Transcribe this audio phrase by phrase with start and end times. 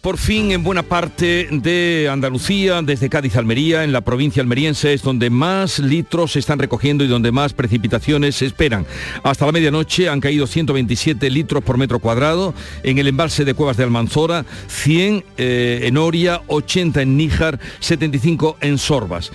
[0.00, 4.94] por fin en buena parte de Andalucía, desde Cádiz a Almería, en la provincia almeriense
[4.94, 8.86] es donde más litros se están recogiendo y donde más precipitaciones se esperan.
[9.22, 13.76] Hasta la medianoche han caído 127 litros por metro cuadrado en el embalse de Cuevas
[13.76, 19.30] de Almanzora, 100 eh, en Oria, 80 en Níjar, 75 en Sorbas.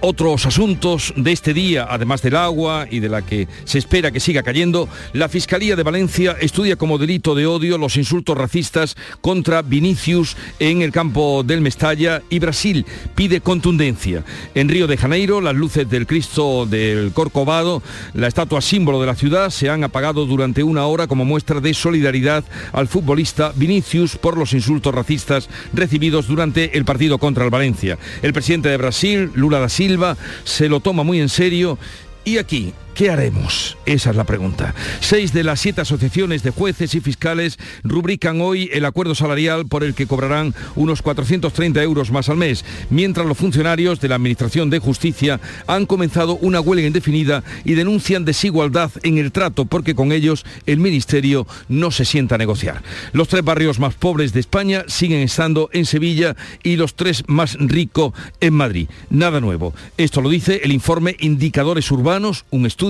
[0.00, 4.20] Otros asuntos de este día, además del agua y de la que se espera que
[4.20, 9.60] siga cayendo, la Fiscalía de Valencia estudia como delito de odio los insultos racistas contra
[9.62, 14.22] Vinicius en el campo del Mestalla y Brasil pide contundencia.
[14.54, 17.82] En Río de Janeiro, las luces del Cristo del Corcovado,
[18.14, 21.74] la estatua símbolo de la ciudad, se han apagado durante una hora como muestra de
[21.74, 27.98] solidaridad al futbolista Vinicius por los insultos racistas recibidos durante el partido contra el Valencia.
[28.22, 31.78] El presidente de Brasil, Lula da Silva, Silva se lo toma muy en serio.
[32.22, 33.76] Y aquí ¿Qué haremos?
[33.86, 34.74] Esa es la pregunta.
[34.98, 39.84] Seis de las siete asociaciones de jueces y fiscales rubrican hoy el acuerdo salarial por
[39.84, 44.68] el que cobrarán unos 430 euros más al mes, mientras los funcionarios de la Administración
[44.68, 45.38] de Justicia
[45.68, 50.78] han comenzado una huelga indefinida y denuncian desigualdad en el trato porque con ellos el
[50.78, 52.82] Ministerio no se sienta a negociar.
[53.12, 57.54] Los tres barrios más pobres de España siguen estando en Sevilla y los tres más
[57.60, 58.88] ricos en Madrid.
[59.08, 59.72] Nada nuevo.
[59.96, 62.87] Esto lo dice el informe Indicadores Urbanos, un estudio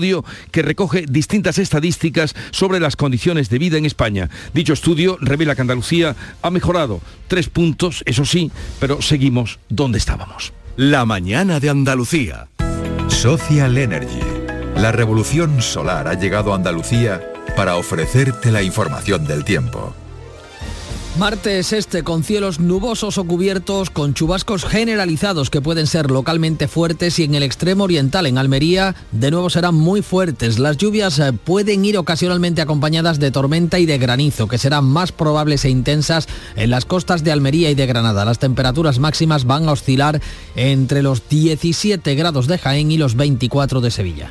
[0.51, 4.31] que recoge distintas estadísticas sobre las condiciones de vida en España.
[4.55, 10.53] Dicho estudio revela que Andalucía ha mejorado tres puntos, eso sí, pero seguimos donde estábamos.
[10.77, 12.49] La mañana de Andalucía.
[13.09, 14.21] Social Energy.
[14.77, 17.21] La revolución solar ha llegado a Andalucía
[17.57, 19.93] para ofrecerte la información del tiempo.
[21.19, 27.19] Martes este con cielos nubosos o cubiertos con chubascos generalizados que pueden ser localmente fuertes
[27.19, 30.61] y en el extremo oriental, en Almería, de nuevo serán muy fuertes.
[30.61, 35.11] Las lluvias eh, pueden ir ocasionalmente acompañadas de tormenta y de granizo, que serán más
[35.11, 38.25] probables e intensas en las costas de Almería y de Granada.
[38.25, 40.23] Las temperaturas máximas van a oscilar
[40.55, 44.31] entre los 17 grados de Jaén y los 24 de Sevilla.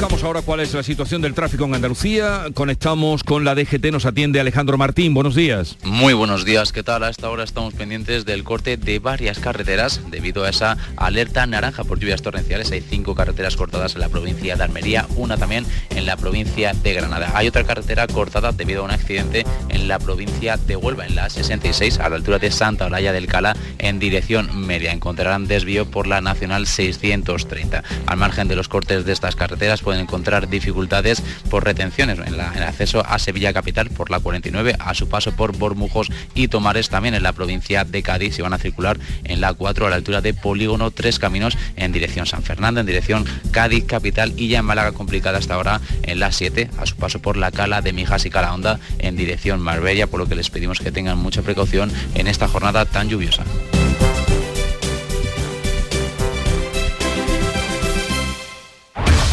[0.00, 2.46] Conozcamos ahora cuál es la situación del tráfico en Andalucía.
[2.54, 5.12] Conectamos con la DGT, nos atiende Alejandro Martín.
[5.12, 5.76] Buenos días.
[5.82, 7.04] Muy buenos días, ¿qué tal?
[7.04, 11.84] A esta hora estamos pendientes del corte de varias carreteras debido a esa alerta naranja
[11.84, 12.70] por lluvias torrenciales.
[12.72, 16.94] Hay cinco carreteras cortadas en la provincia de Almería, una también en la provincia de
[16.94, 17.32] Granada.
[17.34, 21.28] Hay otra carretera cortada debido a un accidente en la provincia de Huelva, en la
[21.28, 24.92] 66, a la altura de Santa Olaya del Cala, en dirección media.
[24.92, 27.84] Encontrarán desvío por la Nacional 630.
[28.06, 31.20] Al margen de los cortes de estas carreteras, pueden encontrar dificultades
[31.50, 35.58] por retenciones en, el acceso a Sevilla Capital por la 49, a su paso por
[35.58, 39.52] Bormujos y Tomares también en la provincia de Cádiz y van a circular en la
[39.52, 43.84] 4 a la altura de Polígono, tres caminos en dirección San Fernando, en dirección Cádiz
[43.84, 47.36] Capital y ya en Málaga complicada hasta ahora en la 7, a su paso por
[47.36, 50.92] la Cala de Mijas y Calahonda en dirección Marbella, por lo que les pedimos que
[50.92, 53.42] tengan mucha precaución en esta jornada tan lluviosa.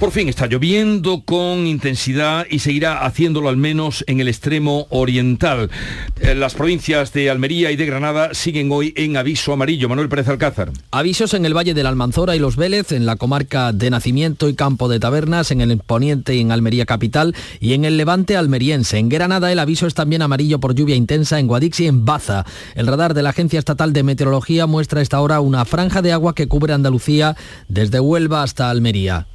[0.00, 5.70] Por fin está lloviendo con intensidad y seguirá haciéndolo al menos en el extremo oriental.
[6.18, 9.90] Eh, las provincias de Almería y de Granada siguen hoy en aviso amarillo.
[9.90, 10.72] Manuel Pérez Alcázar.
[10.90, 14.48] Avisos en el Valle de la Almanzora y Los Vélez, en la comarca de Nacimiento
[14.48, 18.38] y Campo de Tabernas, en el Poniente y en Almería Capital y en el Levante
[18.38, 18.96] almeriense.
[18.96, 22.46] En Granada el aviso es también amarillo por lluvia intensa en Guadix y en Baza.
[22.74, 26.12] El radar de la Agencia Estatal de Meteorología muestra a esta hora una franja de
[26.12, 27.36] agua que cubre Andalucía
[27.68, 29.26] desde Huelva hasta Almería.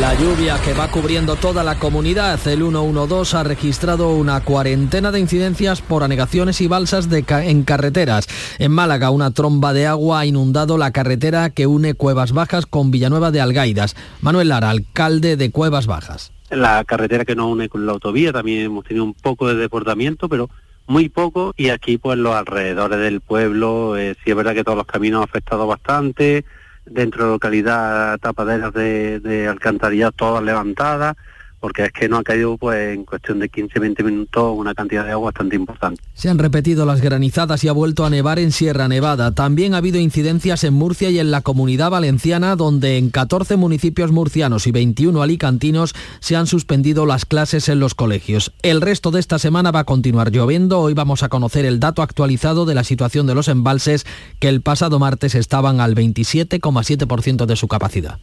[0.00, 5.20] La lluvia que va cubriendo toda la comunidad, el 112 ha registrado una cuarentena de
[5.20, 8.26] incidencias por anegaciones y balsas en carreteras.
[8.58, 12.90] En Málaga, una tromba de agua ha inundado la carretera que une Cuevas Bajas con
[12.90, 13.94] Villanueva de Algaidas.
[14.22, 16.32] Manuel Lara, alcalde de Cuevas Bajas.
[16.48, 20.30] La carretera que nos une con la autovía también hemos tenido un poco de desbordamiento,
[20.30, 20.48] pero
[20.86, 24.78] muy poco y aquí pues los alrededores del pueblo, eh, sí es verdad que todos
[24.78, 26.46] los caminos han afectado bastante,
[26.90, 31.16] dentro de localidad tapaderas de, de alcantarilla todas levantadas,
[31.60, 35.12] porque es que no ha caído pues en cuestión de 15-20 minutos una cantidad de
[35.12, 36.02] agua bastante importante.
[36.14, 39.32] Se han repetido las granizadas y ha vuelto a nevar en Sierra Nevada.
[39.32, 44.10] También ha habido incidencias en Murcia y en la comunidad valenciana, donde en 14 municipios
[44.10, 48.52] murcianos y 21 alicantinos se han suspendido las clases en los colegios.
[48.62, 50.80] El resto de esta semana va a continuar lloviendo.
[50.80, 54.06] Hoy vamos a conocer el dato actualizado de la situación de los embalses,
[54.38, 58.18] que el pasado martes estaban al 27,7% de su capacidad.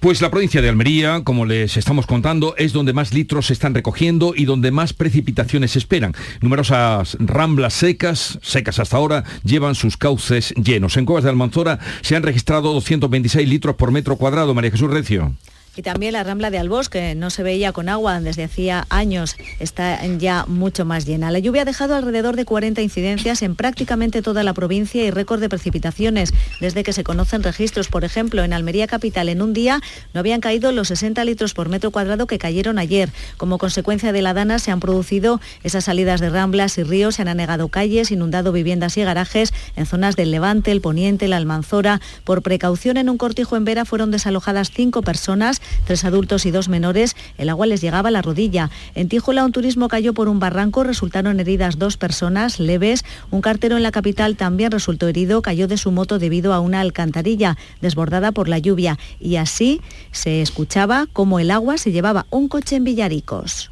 [0.00, 3.74] Pues la provincia de Almería, como les estamos contando, es donde más litros se están
[3.74, 6.14] recogiendo y donde más precipitaciones se esperan.
[6.40, 10.96] Numerosas ramblas secas, secas hasta ahora, llevan sus cauces llenos.
[10.96, 14.54] En Cuevas de Almanzora se han registrado 226 litros por metro cuadrado.
[14.54, 15.34] María Jesús Recio.
[15.78, 19.36] Y también la Rambla de Albos, que no se veía con agua desde hacía años,
[19.60, 21.30] está ya mucho más llena.
[21.30, 25.40] La lluvia ha dejado alrededor de 40 incidencias en prácticamente toda la provincia y récord
[25.40, 26.32] de precipitaciones.
[26.60, 29.80] Desde que se conocen registros, por ejemplo, en Almería Capital en un día
[30.14, 33.10] no habían caído los 60 litros por metro cuadrado que cayeron ayer.
[33.36, 37.22] Como consecuencia de la dana se han producido esas salidas de ramblas y ríos, se
[37.22, 42.00] han anegado calles, inundado viviendas y garajes en zonas del Levante, el Poniente, la Almanzora.
[42.24, 46.68] Por precaución en un cortijo en Vera fueron desalojadas cinco personas tres adultos y dos
[46.68, 48.70] menores, el agua les llegaba a la rodilla.
[48.94, 53.04] En Tíjola un turismo cayó por un barranco, resultaron heridas dos personas leves.
[53.30, 56.80] Un cartero en la capital también resultó herido, cayó de su moto debido a una
[56.80, 59.80] alcantarilla desbordada por la lluvia y así
[60.12, 63.70] se escuchaba cómo el agua se llevaba un coche en Villaricos.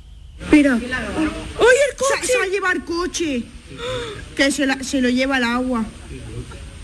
[0.52, 2.26] Mira, ¡Oye, el coche!
[2.26, 3.42] Se, va a llevar coche.
[4.36, 4.66] Que se,
[5.00, 5.84] lo lleva el agua.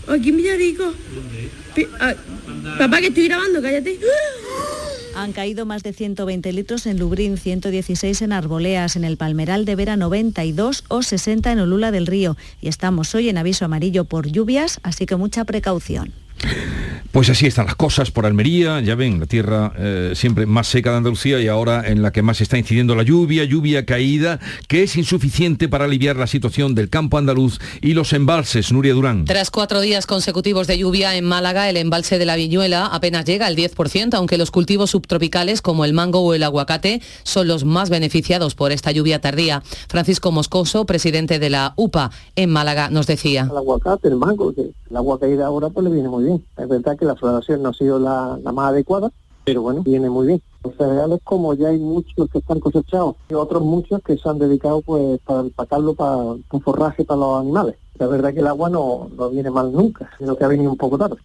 [0.07, 0.93] Aquí en Villarico.
[1.99, 2.13] Ah,
[2.77, 3.99] papá, que estoy grabando, cállate.
[5.15, 9.75] Han caído más de 120 litros en Lubrín, 116 en Arboleas, en el Palmeral de
[9.75, 12.35] Vera 92 o 60 en Olula del Río.
[12.61, 16.13] Y estamos hoy en aviso amarillo por lluvias, así que mucha precaución.
[17.13, 20.89] Pues así están las cosas por Almería, ya ven, la tierra eh, siempre más seca
[20.89, 24.81] de Andalucía y ahora en la que más está incidiendo la lluvia, lluvia caída, que
[24.81, 28.71] es insuficiente para aliviar la situación del campo andaluz y los embalses.
[28.71, 29.25] Nuria Durán.
[29.25, 33.45] Tras cuatro días consecutivos de lluvia en Málaga, el embalse de la Viñuela apenas llega
[33.45, 37.91] al 10%, aunque los cultivos subtropicales como el mango o el aguacate son los más
[37.91, 39.61] beneficiados por esta lluvia tardía.
[39.87, 43.47] Francisco Moscoso, presidente de la UPA en Málaga, nos decía.
[43.51, 46.32] El aguacate, el mango, que el agua caída ahora pues le viene muy bien.
[46.57, 49.11] Es verdad que la floración no ha sido la, más adecuada,
[49.43, 50.41] pero bueno, viene muy bien.
[50.63, 54.39] Los cereales, como ya hay muchos que están cosechados y otros muchos que se han
[54.39, 57.75] dedicado pues para empacarlo para un forraje para los animales.
[57.99, 60.77] La verdad que el agua no, no viene mal nunca, sino que ha venido un
[60.77, 61.17] poco tarde.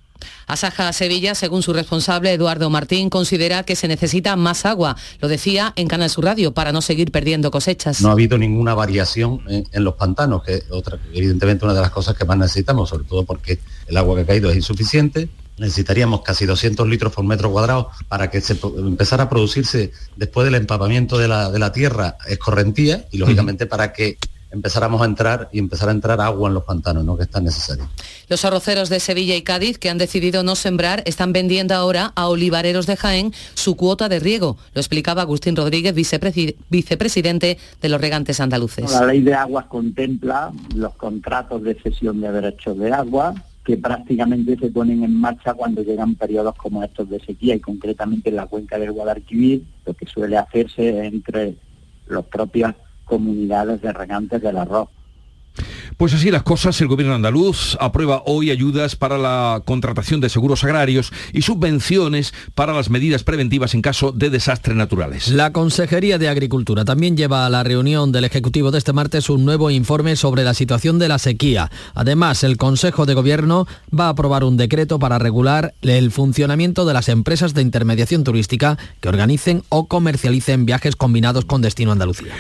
[0.46, 4.96] Asaja Sevilla, según su responsable Eduardo Martín, considera que se necesita más agua.
[5.20, 8.00] Lo decía en Canal Sur Radio para no seguir perdiendo cosechas.
[8.00, 11.90] No ha habido ninguna variación en, los pantanos, que es otra, evidentemente una de las
[11.90, 15.28] cosas que más necesitamos, sobre todo porque el agua que ha caído es insuficiente.
[15.58, 20.54] Necesitaríamos casi 200 litros por metro cuadrado para que se empezara a producirse después del
[20.54, 24.18] empapamiento de la, de la tierra escorrentía y lógicamente para que
[24.50, 27.16] empezáramos a entrar y empezar a entrar agua en los pantanos, ¿no?
[27.16, 27.88] que es tan necesario.
[28.28, 32.28] Los arroceros de Sevilla y Cádiz, que han decidido no sembrar, están vendiendo ahora a
[32.28, 34.56] olivareros de Jaén su cuota de riego.
[34.74, 38.90] Lo explicaba Agustín Rodríguez, vicepresidente de los regantes andaluces.
[38.90, 43.34] La ley de aguas contempla los contratos de cesión de derechos de agua
[43.68, 48.30] que prácticamente se ponen en marcha cuando llegan periodos como estos de sequía y concretamente
[48.30, 51.54] en la cuenca del Guadalquivir, lo que suele hacerse entre
[52.06, 52.72] los propios
[53.04, 54.88] comunidades de regantes del arroz.
[55.98, 60.62] Pues así las cosas, el gobierno andaluz aprueba hoy ayudas para la contratación de seguros
[60.62, 65.26] agrarios y subvenciones para las medidas preventivas en caso de desastres naturales.
[65.26, 69.44] La Consejería de Agricultura también lleva a la reunión del Ejecutivo de este martes un
[69.44, 71.68] nuevo informe sobre la situación de la sequía.
[71.94, 76.94] Además, el Consejo de Gobierno va a aprobar un decreto para regular el funcionamiento de
[76.94, 82.34] las empresas de intermediación turística que organicen o comercialicen viajes combinados con destino a Andalucía.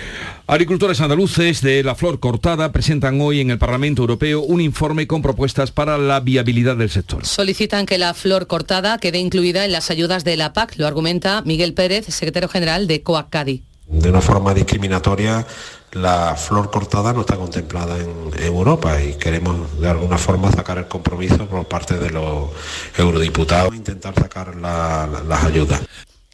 [0.46, 5.22] Agricultores andaluces de la flor cortada presentan hoy en el Parlamento Europeo un informe con
[5.22, 7.24] propuestas para la viabilidad del sector.
[7.24, 11.42] Solicitan que la flor cortada quede incluida en las ayudas de la PAC, lo argumenta
[11.44, 13.62] Miguel Pérez, secretario general de COACADI.
[13.88, 15.46] De una forma discriminatoria,
[15.92, 20.88] la flor cortada no está contemplada en Europa y queremos de alguna forma sacar el
[20.88, 22.50] compromiso por parte de los
[22.98, 25.80] eurodiputados, intentar sacar las ayudas.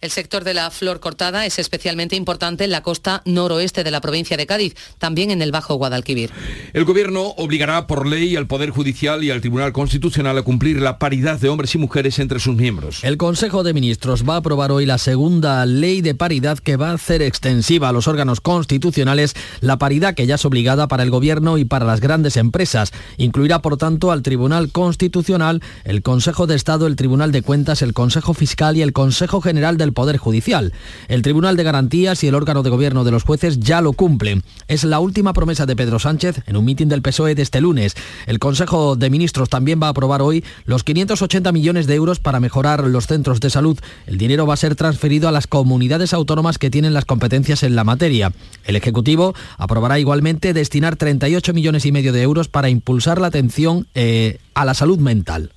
[0.05, 4.03] El sector de la flor cortada es especialmente importante en la costa noroeste de la
[4.03, 6.29] provincia de Cádiz, también en el Bajo Guadalquivir.
[6.75, 10.99] El Gobierno obligará por ley al Poder Judicial y al Tribunal Constitucional a cumplir la
[10.99, 13.03] paridad de hombres y mujeres entre sus miembros.
[13.03, 16.91] El Consejo de Ministros va a aprobar hoy la segunda ley de paridad que va
[16.91, 21.11] a hacer extensiva a los órganos constitucionales la paridad que ya es obligada para el
[21.11, 22.93] Gobierno y para las grandes empresas.
[23.17, 27.95] Incluirá, por tanto, al Tribunal Constitucional, el Consejo de Estado, el Tribunal de Cuentas, el
[27.95, 30.73] Consejo Fiscal y el Consejo General del Poder Judicial.
[31.09, 34.43] El Tribunal de Garantías y el órgano de gobierno de los jueces ya lo cumplen.
[34.69, 37.95] Es la última promesa de Pedro Sánchez en un mitin del PSOE de este lunes.
[38.27, 42.41] El Consejo de Ministros también va a aprobar hoy los 580 millones de euros para
[42.41, 43.79] mejorar los centros de salud.
[44.07, 47.77] El dinero va a ser transferido a las comunidades autónomas que tienen las competencias en
[47.77, 48.33] la materia.
[48.65, 53.87] El Ejecutivo aprobará igualmente destinar 38 millones y medio de euros para impulsar la atención
[53.95, 55.53] eh, a la salud mental.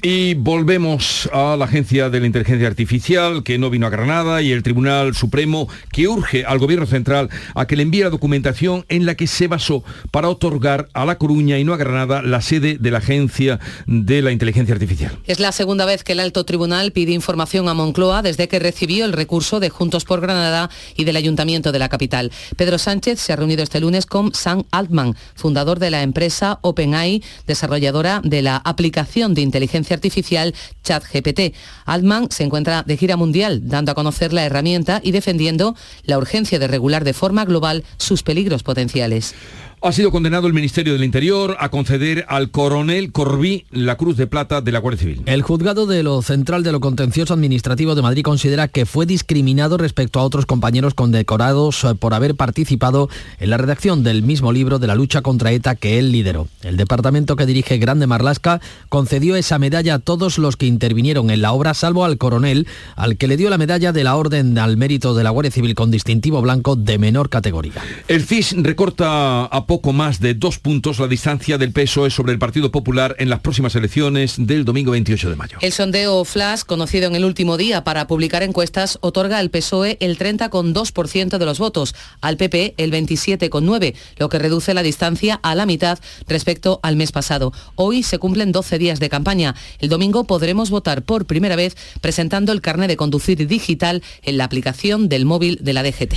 [0.00, 4.52] Y volvemos a la Agencia de la Inteligencia Artificial, que no vino a Granada, y
[4.52, 9.06] el Tribunal Supremo, que urge al Gobierno Central a que le envíe la documentación en
[9.06, 12.78] la que se basó para otorgar a La Coruña y no a Granada la sede
[12.78, 15.18] de la Agencia de la Inteligencia Artificial.
[15.26, 19.04] Es la segunda vez que el alto tribunal pide información a Moncloa desde que recibió
[19.04, 22.30] el recurso de Juntos por Granada y del Ayuntamiento de la capital.
[22.56, 27.20] Pedro Sánchez se ha reunido este lunes con Sam Altman, fundador de la empresa OpenAI,
[27.48, 31.54] desarrolladora de la aplicación de inteligencia artificial ChatGPT.
[31.84, 36.58] Altman se encuentra de gira mundial, dando a conocer la herramienta y defendiendo la urgencia
[36.58, 39.34] de regular de forma global sus peligros potenciales.
[39.80, 44.26] Ha sido condenado el Ministerio del Interior a conceder al coronel Corbí la Cruz de
[44.26, 45.22] Plata de la Guardia Civil.
[45.26, 49.76] El juzgado de lo central de lo contencioso administrativo de Madrid considera que fue discriminado
[49.76, 53.08] respecto a otros compañeros condecorados eh, por haber participado
[53.38, 56.48] en la redacción del mismo libro de la lucha contra ETA que él lideró.
[56.64, 61.40] El departamento que dirige Grande Marlasca concedió esa medalla a todos los que intervinieron en
[61.40, 62.66] la obra, salvo al coronel,
[62.96, 65.76] al que le dio la medalla de la Orden al Mérito de la Guardia Civil
[65.76, 67.74] con distintivo blanco de menor categoría.
[68.08, 72.38] El CIS recorta a poco más de dos puntos la distancia del PSOE sobre el
[72.38, 75.58] Partido Popular en las próximas elecciones del domingo 28 de mayo.
[75.60, 80.18] El sondeo Flash, conocido en el último día para publicar encuestas, otorga al PSOE el
[80.18, 85.66] 30,2% de los votos, al PP el 27,9%, lo que reduce la distancia a la
[85.66, 87.52] mitad respecto al mes pasado.
[87.74, 89.54] Hoy se cumplen 12 días de campaña.
[89.80, 94.44] El domingo podremos votar por primera vez presentando el carnet de conducir digital en la
[94.44, 96.14] aplicación del móvil de la DGT.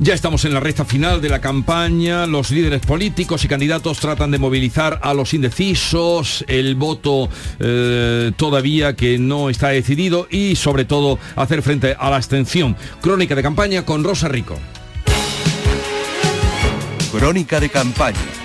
[0.00, 4.32] Ya estamos en la recta final de la campaña, los líderes políticos y candidatos tratan
[4.32, 7.28] de movilizar a los indecisos, el voto
[7.60, 12.76] eh, todavía que no está decidido y sobre todo hacer frente a la abstención.
[13.00, 14.58] Crónica de campaña con Rosa Rico.
[17.12, 18.43] Crónica de campaña.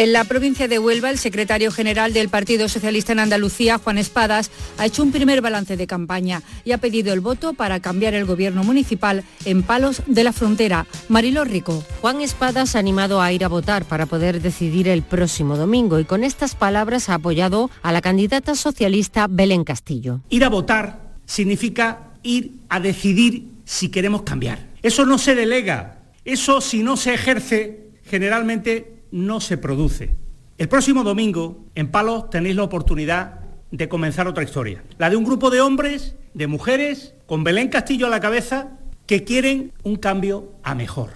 [0.00, 4.50] En la provincia de Huelva, el secretario general del Partido Socialista en Andalucía, Juan Espadas,
[4.78, 8.24] ha hecho un primer balance de campaña y ha pedido el voto para cambiar el
[8.24, 10.86] gobierno municipal en Palos de la Frontera.
[11.10, 11.84] Marilo Rico.
[12.00, 16.06] Juan Espadas ha animado a ir a votar para poder decidir el próximo domingo y
[16.06, 20.22] con estas palabras ha apoyado a la candidata socialista Belén Castillo.
[20.30, 24.66] Ir a votar significa ir a decidir si queremos cambiar.
[24.80, 30.14] Eso no se delega, eso si no se ejerce generalmente no se produce.
[30.58, 33.40] El próximo domingo, en Palos, tenéis la oportunidad
[33.70, 34.82] de comenzar otra historia.
[34.98, 39.24] La de un grupo de hombres, de mujeres, con Belén Castillo a la cabeza, que
[39.24, 41.10] quieren un cambio a mejor.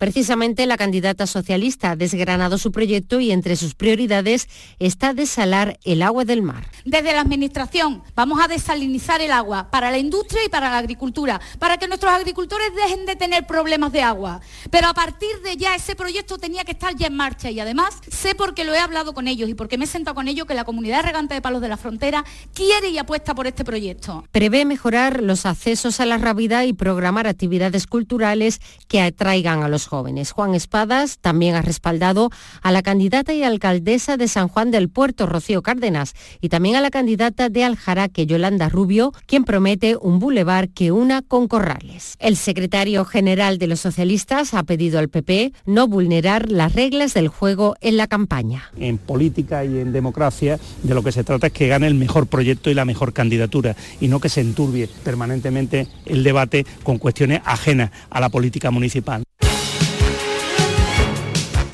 [0.00, 6.00] Precisamente la candidata socialista ha desgranado su proyecto y entre sus prioridades está desalar el
[6.00, 6.70] agua del mar.
[6.86, 11.38] Desde la Administración vamos a desalinizar el agua para la industria y para la agricultura,
[11.58, 14.40] para que nuestros agricultores dejen de tener problemas de agua.
[14.70, 17.98] Pero a partir de ya ese proyecto tenía que estar ya en marcha y además
[18.10, 20.54] sé porque lo he hablado con ellos y porque me he sentado con ellos que
[20.54, 24.24] la comunidad regante de Palos de la Frontera quiere y apuesta por este proyecto.
[24.32, 29.89] Prevé mejorar los accesos a la rabida y programar actividades culturales que atraigan a los
[29.90, 30.30] jóvenes.
[30.30, 32.30] Juan Espadas también ha respaldado
[32.62, 36.80] a la candidata y alcaldesa de San Juan del Puerto, Rocío Cárdenas, y también a
[36.80, 42.14] la candidata de Aljaraque, Yolanda Rubio, quien promete un bulevar que una con Corrales.
[42.20, 47.26] El secretario general de los socialistas ha pedido al PP no vulnerar las reglas del
[47.26, 48.70] juego en la campaña.
[48.78, 52.28] En política y en democracia de lo que se trata es que gane el mejor
[52.28, 57.40] proyecto y la mejor candidatura y no que se enturbie permanentemente el debate con cuestiones
[57.44, 59.24] ajenas a la política municipal.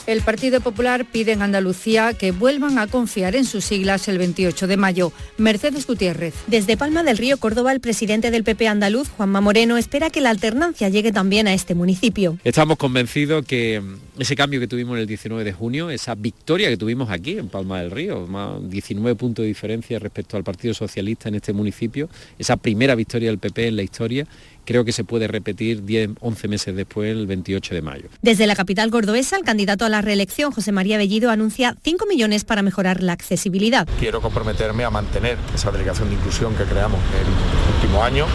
[0.06, 4.68] El Partido Popular pide en Andalucía que vuelvan a confiar en sus siglas el 28
[4.68, 5.12] de mayo.
[5.36, 6.32] Mercedes Gutiérrez.
[6.46, 10.30] Desde Palma del Río, Córdoba, el presidente del PP andaluz, Juanma Moreno, espera que la
[10.30, 12.38] alternancia llegue también a este municipio.
[12.44, 13.82] Estamos convencidos que
[14.16, 17.80] ese cambio que tuvimos el 19 de junio, esa victoria que tuvimos aquí en Palma
[17.80, 22.08] del Río, más 19 puntos de diferencia respecto al Partido Socialista en este municipio,
[22.38, 24.26] esa primera victoria del PP en la historia,
[24.66, 28.08] creo que se puede repetir 10, 11 meses después, el 28 de mayo.
[28.20, 32.44] Desde la capital gordoesa, el candidato a la reelección, José María Bellido, anuncia 5 millones
[32.44, 33.88] para mejorar la accesibilidad.
[33.98, 38.26] Quiero comprometerme a mantener esa delegación de inclusión que creamos en el último año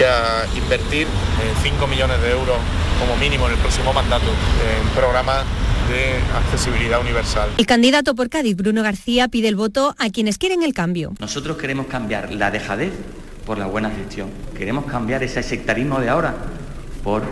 [0.00, 1.06] y a invertir
[1.62, 2.56] 5 millones de euros
[2.98, 5.44] como mínimo en el próximo mandato en programas
[5.90, 7.50] de accesibilidad universal.
[7.58, 11.12] El candidato por Cádiz, Bruno García, pide el voto a quienes quieren el cambio.
[11.18, 12.92] Nosotros queremos cambiar la dejadez
[13.46, 14.28] por la buena gestión.
[14.56, 16.34] Queremos cambiar ese sectarismo de ahora
[17.02, 17.22] por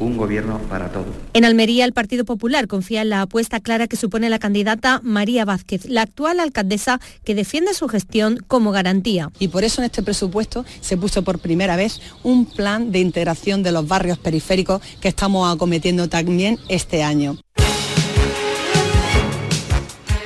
[0.00, 1.08] un gobierno para todos.
[1.34, 5.44] En Almería, el Partido Popular confía en la apuesta clara que supone la candidata María
[5.44, 9.30] Vázquez, la actual alcaldesa que defiende su gestión como garantía.
[9.38, 13.62] Y por eso en este presupuesto se puso por primera vez un plan de integración
[13.62, 17.36] de los barrios periféricos que estamos acometiendo también este año.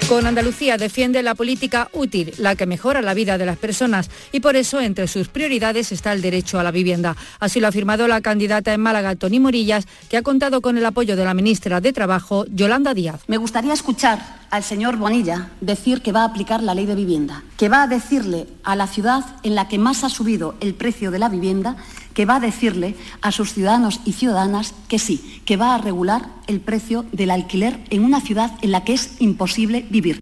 [0.09, 4.41] Con Andalucía defiende la política útil, la que mejora la vida de las personas y
[4.41, 7.17] por eso entre sus prioridades está el derecho a la vivienda.
[7.41, 10.85] Así lo ha afirmado la candidata en Málaga, Tony Morillas, que ha contado con el
[10.85, 13.23] apoyo de la ministra de Trabajo, Yolanda Díaz.
[13.29, 17.43] Me gustaría escuchar al señor Bonilla decir que va a aplicar la ley de vivienda,
[17.57, 21.11] que va a decirle a la ciudad en la que más ha subido el precio
[21.13, 21.77] de la vivienda,
[22.15, 26.31] que va a decirle a sus ciudadanos y ciudadanas que sí, que va a regular
[26.47, 30.21] el precio del alquiler en una ciudad en la que es imposible vivir.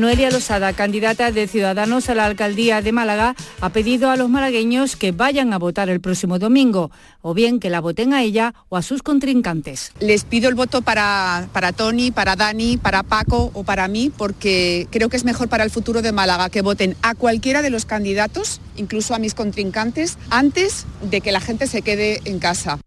[0.00, 4.96] Noelia Losada, candidata de Ciudadanos a la alcaldía de Málaga, ha pedido a los malagueños
[4.96, 6.90] que vayan a votar el próximo domingo,
[7.20, 9.92] o bien que la voten a ella o a sus contrincantes.
[10.00, 14.88] Les pido el voto para, para Tony, para Dani, para Paco o para mí, porque
[14.90, 17.84] creo que es mejor para el futuro de Málaga que voten a cualquiera de los
[17.84, 22.78] candidatos, incluso a mis contrincantes, antes de que la gente se quede en casa.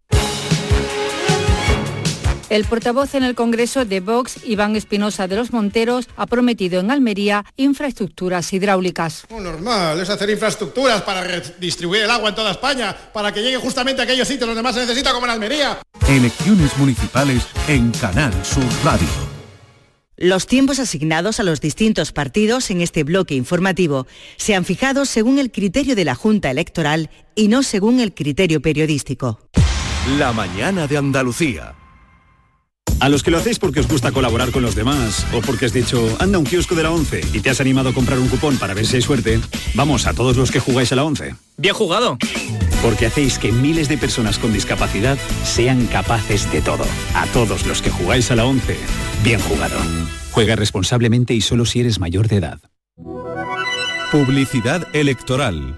[2.53, 6.91] El portavoz en el Congreso de Vox, Iván Espinosa de los Monteros, ha prometido en
[6.91, 9.25] Almería infraestructuras hidráulicas.
[9.31, 13.57] Muy normal, es hacer infraestructuras para redistribuir el agua en toda España, para que llegue
[13.57, 15.79] justamente a aquellos sitios donde más se necesita, como en Almería.
[16.07, 19.07] Elecciones municipales en Canal Sur Radio.
[20.15, 24.05] Los tiempos asignados a los distintos partidos en este bloque informativo
[24.37, 28.61] se han fijado según el criterio de la Junta Electoral y no según el criterio
[28.61, 29.39] periodístico.
[30.19, 31.77] La mañana de Andalucía.
[33.03, 35.73] A los que lo hacéis porque os gusta colaborar con los demás o porque has
[35.73, 38.55] dicho, anda un kiosco de la 11 y te has animado a comprar un cupón
[38.55, 39.41] para ver si hay suerte,
[39.73, 41.35] vamos a todos los que jugáis a la 11.
[41.57, 42.17] Bien jugado.
[42.81, 46.85] Porque hacéis que miles de personas con discapacidad sean capaces de todo.
[47.13, 48.77] A todos los que jugáis a la 11,
[49.21, 49.75] bien jugado.
[50.31, 52.59] Juega responsablemente y solo si eres mayor de edad.
[54.13, 55.75] Publicidad electoral.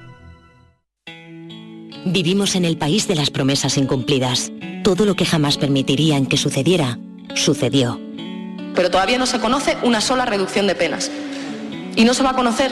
[2.06, 4.52] Vivimos en el país de las promesas incumplidas.
[4.84, 7.00] Todo lo que jamás permitirían que sucediera,
[7.34, 8.00] sucedió.
[8.76, 11.10] Pero todavía no se conoce una sola reducción de penas.
[11.96, 12.72] Y no se va a conocer.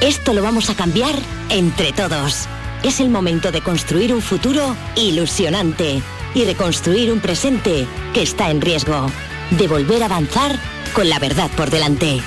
[0.00, 1.14] Esto lo vamos a cambiar
[1.48, 2.46] entre todos.
[2.82, 6.02] Es el momento de construir un futuro ilusionante
[6.34, 9.10] y reconstruir un presente que está en riesgo.
[9.50, 10.58] De volver a avanzar
[10.92, 12.20] con la verdad por delante.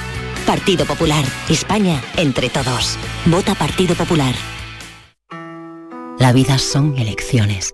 [0.45, 1.23] Partido Popular.
[1.49, 2.97] España entre todos.
[3.25, 4.33] Vota Partido Popular.
[6.17, 7.73] La vida son elecciones.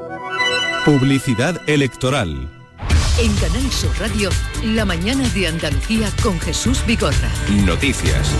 [0.85, 2.49] Publicidad electoral.
[3.19, 4.31] En Canal Sur Radio,
[4.63, 7.29] la mañana de Andalucía con Jesús Vigorra.
[7.67, 8.35] Noticias.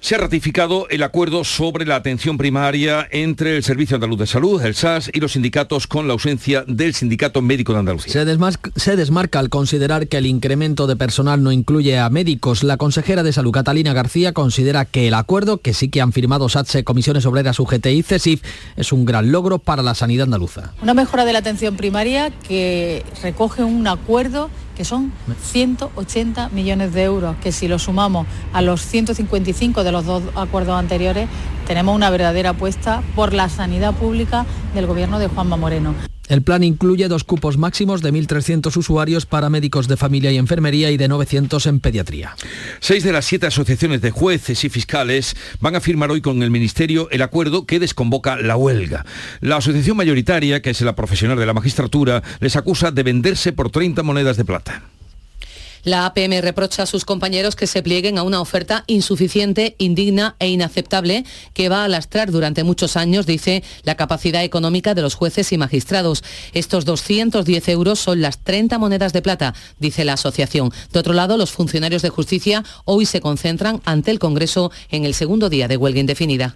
[0.00, 4.62] Se ha ratificado el acuerdo sobre la atención primaria entre el Servicio Andaluz de Salud,
[4.62, 8.10] el SAS, y los sindicatos con la ausencia del Sindicato Médico de Andalucía.
[8.10, 12.64] Se, desmarca, se desmarca al considerar que el incremento de personal no incluye a médicos.
[12.64, 16.48] La consejera de Salud, Catalina García, considera que el acuerdo, que sí que han firmado
[16.48, 18.42] SATSE, Comisiones Obreras, UGT y CESIF,
[18.76, 20.72] es un gran logro para la sanidad andaluza.
[20.80, 24.48] Una mejora de la atención primaria que recoge un acuerdo
[24.80, 25.12] que son
[25.42, 30.74] 180 millones de euros, que si lo sumamos a los 155 de los dos acuerdos
[30.74, 31.28] anteriores,
[31.66, 35.94] tenemos una verdadera apuesta por la sanidad pública del gobierno de Juanma Moreno.
[36.30, 40.92] El plan incluye dos cupos máximos de 1.300 usuarios para médicos de familia y enfermería
[40.92, 42.36] y de 900 en pediatría.
[42.78, 46.52] Seis de las siete asociaciones de jueces y fiscales van a firmar hoy con el
[46.52, 49.04] Ministerio el acuerdo que desconvoca la huelga.
[49.40, 53.72] La asociación mayoritaria, que es la profesional de la magistratura, les acusa de venderse por
[53.72, 54.84] 30 monedas de plata.
[55.82, 60.48] La APM reprocha a sus compañeros que se plieguen a una oferta insuficiente, indigna e
[60.48, 65.52] inaceptable que va a lastrar durante muchos años, dice, la capacidad económica de los jueces
[65.52, 66.22] y magistrados.
[66.52, 70.70] Estos 210 euros son las 30 monedas de plata, dice la asociación.
[70.92, 75.14] De otro lado, los funcionarios de justicia hoy se concentran ante el Congreso en el
[75.14, 76.54] segundo día de huelga indefinida.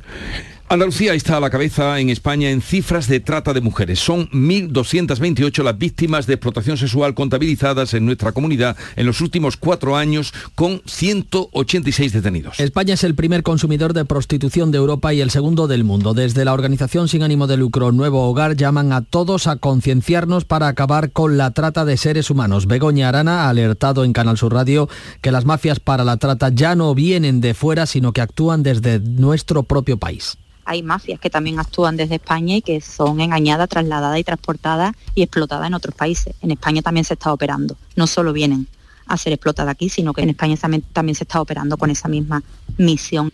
[0.66, 4.00] Andalucía está a la cabeza en España en cifras de trata de mujeres.
[4.00, 9.94] Son 1.228 las víctimas de explotación sexual contabilizadas en nuestra comunidad en los últimos cuatro
[9.94, 12.59] años, con 186 detenidos.
[12.59, 16.14] España es el primer consumidor de prostitución de Europa y el segundo del mundo.
[16.14, 20.68] Desde la organización sin ánimo de lucro Nuevo Hogar llaman a todos a concienciarnos para
[20.68, 22.66] acabar con la trata de seres humanos.
[22.66, 24.88] Begoña Arana ha alertado en Canal Sur Radio
[25.20, 28.98] que las mafias para la trata ya no vienen de fuera, sino que actúan desde
[28.98, 34.18] nuestro propio país hay mafias que también actúan desde España y que son engañadas, trasladadas
[34.18, 36.35] y transportadas y explotadas en otros países.
[36.42, 37.77] En España también se está operando.
[37.96, 38.66] No solo vienen
[39.07, 42.42] a ser explotadas aquí, sino que en España también, se está operando con esa misma
[42.79, 43.33] misión.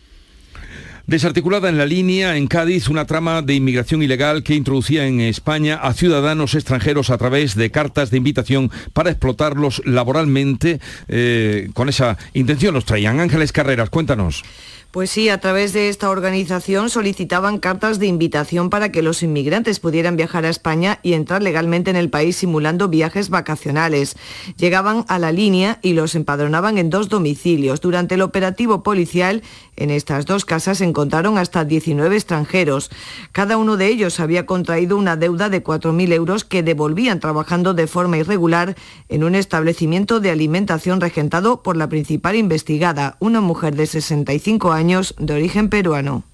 [1.07, 5.75] Desarticulada en la línea, en Cádiz, una trama de inmigración ilegal que introducía en España
[5.83, 10.79] a ciudadanos extranjeros a través de cartas de invitación para explotarlos laboralmente.
[11.09, 13.19] Eh, con esa intención los traían.
[13.19, 14.45] Ángeles Carreras, cuéntanos.
[14.90, 19.79] Pues sí, a través de esta organización solicitaban cartas de invitación para que los inmigrantes
[19.79, 24.16] pudieran viajar a España y entrar legalmente en el país simulando viajes vacacionales.
[24.57, 27.81] Llegaban a la línea y los empadronaban en dos domicilios.
[27.81, 29.44] Durante el operativo policial,
[29.76, 32.90] en estas dos casas encontraron hasta 19 extranjeros.
[33.31, 37.87] Cada uno de ellos había contraído una deuda de 4.000 euros que devolvían trabajando de
[37.87, 38.74] forma irregular
[39.09, 44.80] en un establecimiento de alimentación regentado por la principal investigada, una mujer de 65 años
[45.19, 46.25] de origen peruano.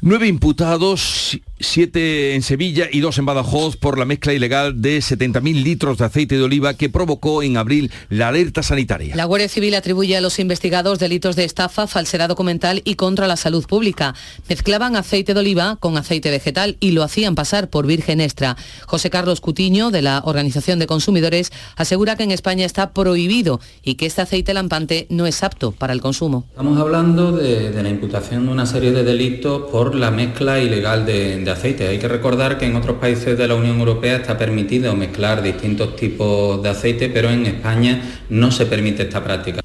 [0.00, 5.62] Nueve imputados, siete en Sevilla y dos en Badajoz por la mezcla ilegal de 70.000
[5.62, 9.14] litros de aceite de oliva que provocó en abril la alerta sanitaria.
[9.14, 13.36] La Guardia Civil atribuye a los investigados delitos de estafa, falsedad documental y contra la
[13.36, 14.14] salud pública.
[14.48, 18.56] Mezclaban aceite de oliva con aceite vegetal y lo hacían pasar por virgen extra.
[18.86, 23.94] José Carlos Cutiño, de la Organización de Consumidores, asegura que en España está prohibido y
[23.94, 26.46] que este aceite lampante no es apto para el consumo.
[26.50, 31.34] Estamos hablando de, la imputación de una serie de delitos por la mezcla ilegal de
[31.50, 31.88] aceite.
[31.88, 35.96] Hay que recordar que en otros países de la Unión Europea está permitido mezclar distintos
[35.96, 39.60] tipos de aceite, pero en España no se permite esta práctica.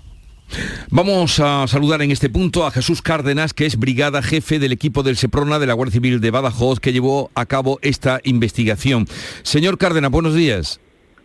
[0.90, 5.04] Vamos a saludar en este punto a Jesús Cárdenas, que es brigada jefe del equipo
[5.04, 9.08] del SEPRONA de la Guardia Civil de Badajoz, que llevó a cabo esta investigación.
[9.44, 10.80] Señor Cárdenas, buenos días.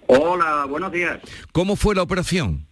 [0.07, 1.21] Hola, buenos días.
[1.53, 2.70] ¿Cómo fue la operación?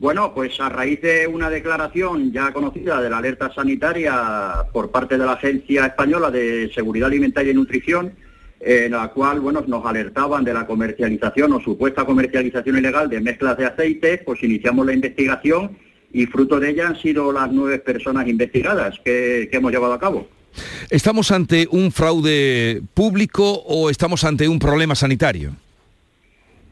[0.00, 5.18] Bueno, pues a raíz de una declaración ya conocida de la alerta sanitaria por parte
[5.18, 8.14] de la Agencia Española de Seguridad Alimentaria y Nutrición,
[8.60, 13.58] en la cual bueno, nos alertaban de la comercialización o supuesta comercialización ilegal de mezclas
[13.58, 15.76] de aceite, pues iniciamos la investigación
[16.14, 20.26] y fruto de ella han sido las nueve personas investigadas que, hemos llevado a cabo.
[20.88, 25.54] ¿Estamos ante un fraude público o estamos ante un problema sanitario?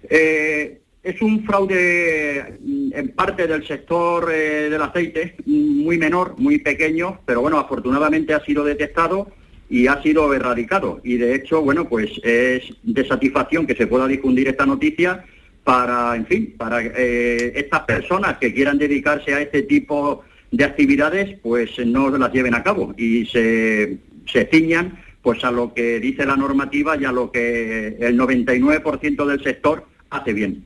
[0.08, 6.34] Eh, es un fraude mm, en parte del sector eh, del aceite, mm, muy menor,
[6.38, 9.30] muy pequeño, pero bueno, afortunadamente ha sido detectado
[9.70, 11.00] y ha sido erradicado.
[11.04, 15.24] Y de hecho, bueno, pues es de satisfacción que se pueda difundir esta noticia
[15.64, 21.38] para, en fin, para eh, estas personas que quieran dedicarse a este tipo de actividades,
[21.42, 26.24] pues no las lleven a cabo y se, se ciñan pues a lo que dice
[26.24, 30.64] la normativa y a lo que el 99% del sector hace bien.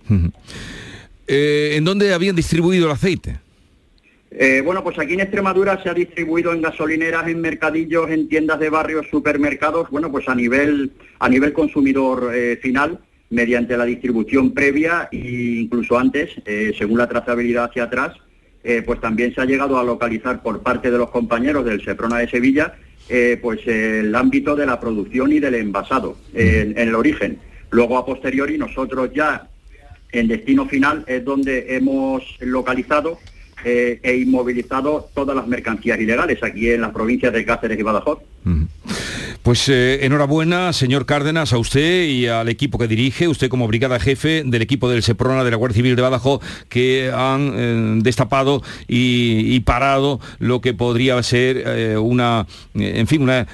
[1.26, 3.36] Eh, ¿En dónde habían distribuido el aceite?
[4.30, 8.58] Eh, bueno, pues aquí en Extremadura se ha distribuido en gasolineras, en mercadillos, en tiendas
[8.60, 14.52] de barrios, supermercados, bueno, pues a nivel, a nivel consumidor eh, final, mediante la distribución
[14.52, 16.30] previa e incluso antes,
[16.76, 18.12] según la trazabilidad hacia atrás,
[18.84, 22.28] pues también se ha llegado a localizar por parte de los compañeros del Seprona de
[22.28, 22.74] Sevilla,
[23.40, 27.38] pues el ámbito de la producción y del envasado, en el origen.
[27.72, 29.48] Luego, a posteriori, nosotros ya
[30.12, 33.18] en destino final es donde hemos localizado
[33.64, 38.18] eh, e inmovilizado todas las mercancías ilegales aquí en las provincias de Cáceres y Badajoz.
[39.42, 43.98] Pues eh, enhorabuena, señor Cárdenas, a usted y al equipo que dirige, usted como brigada
[43.98, 48.62] jefe del equipo del Seprona de la Guardia Civil de Badajoz, que han eh, destapado
[48.86, 53.46] y, parado lo que podría ser eh, una, en fin, una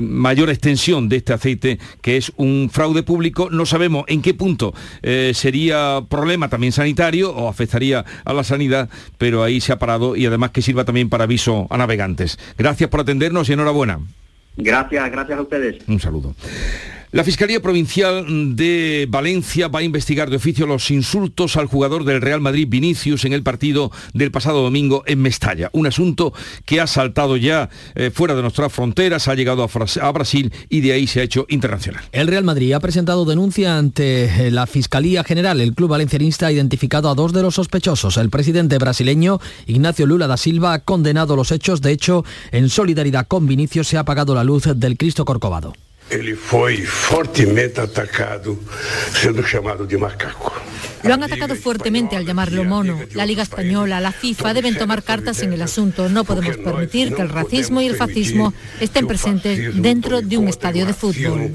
[0.00, 3.48] mayor extensión de este aceite, que es un fraude público.
[3.50, 4.74] No sabemos en qué punto
[5.32, 10.26] sería problema también sanitario o afectaría a la sanidad, pero ahí se ha parado y
[10.26, 12.38] además que sirva también para aviso a navegantes.
[12.56, 14.00] Gracias por atendernos y enhorabuena.
[14.60, 15.88] Gracias, gracias a ustedes.
[15.88, 16.34] Un saludo.
[17.12, 22.20] La Fiscalía Provincial de Valencia va a investigar de oficio los insultos al jugador del
[22.20, 25.70] Real Madrid Vinicius en el partido del pasado domingo en Mestalla.
[25.72, 26.32] Un asunto
[26.64, 30.92] que ha saltado ya eh, fuera de nuestras fronteras, ha llegado a, Brasil y de
[30.92, 32.04] ahí se ha hecho internacional.
[32.12, 35.60] El Real Madrid ha presentado denuncia ante eh, la Fiscalía General.
[35.60, 38.18] El club valencianista ha identificado a dos de los sospechosos.
[38.18, 41.82] El presidente brasileño Ignacio Lula da Silva ha condenado los hechos.
[41.82, 45.72] De hecho, en solidaridad con Vinicius se ha apagado la luz del Cristo Corcovado.
[46.10, 48.58] Él fue fuertemente atacado
[49.12, 50.52] siendo llamado de macaco.
[51.04, 52.98] Lo han atacado fuertemente al llamarlo mono.
[53.14, 56.08] La Liga Española, la FIFA deben tomar cartas en el asunto.
[56.08, 60.84] No podemos permitir que el racismo y el fascismo estén presentes dentro de un estadio
[60.84, 61.54] de fútbol.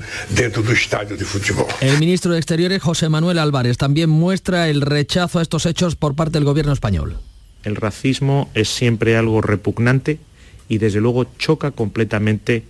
[1.82, 6.16] El ministro de Exteriores, José Manuel Álvarez, también muestra el rechazo a estos hechos por
[6.16, 7.18] parte del gobierno español.
[7.64, 10.20] El racismo es siempre algo repugnante
[10.70, 12.64] y desde luego choca completamente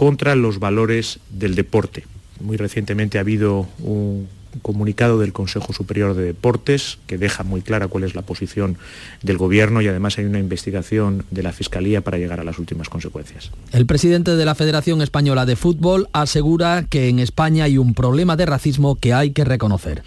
[0.00, 2.04] contra los valores del deporte.
[2.40, 4.28] Muy recientemente ha habido un
[4.62, 8.78] comunicado del Consejo Superior de Deportes que deja muy clara cuál es la posición
[9.22, 12.88] del Gobierno y además hay una investigación de la Fiscalía para llegar a las últimas
[12.88, 13.50] consecuencias.
[13.72, 18.36] El presidente de la Federación Española de Fútbol asegura que en España hay un problema
[18.36, 20.02] de racismo que hay que reconocer.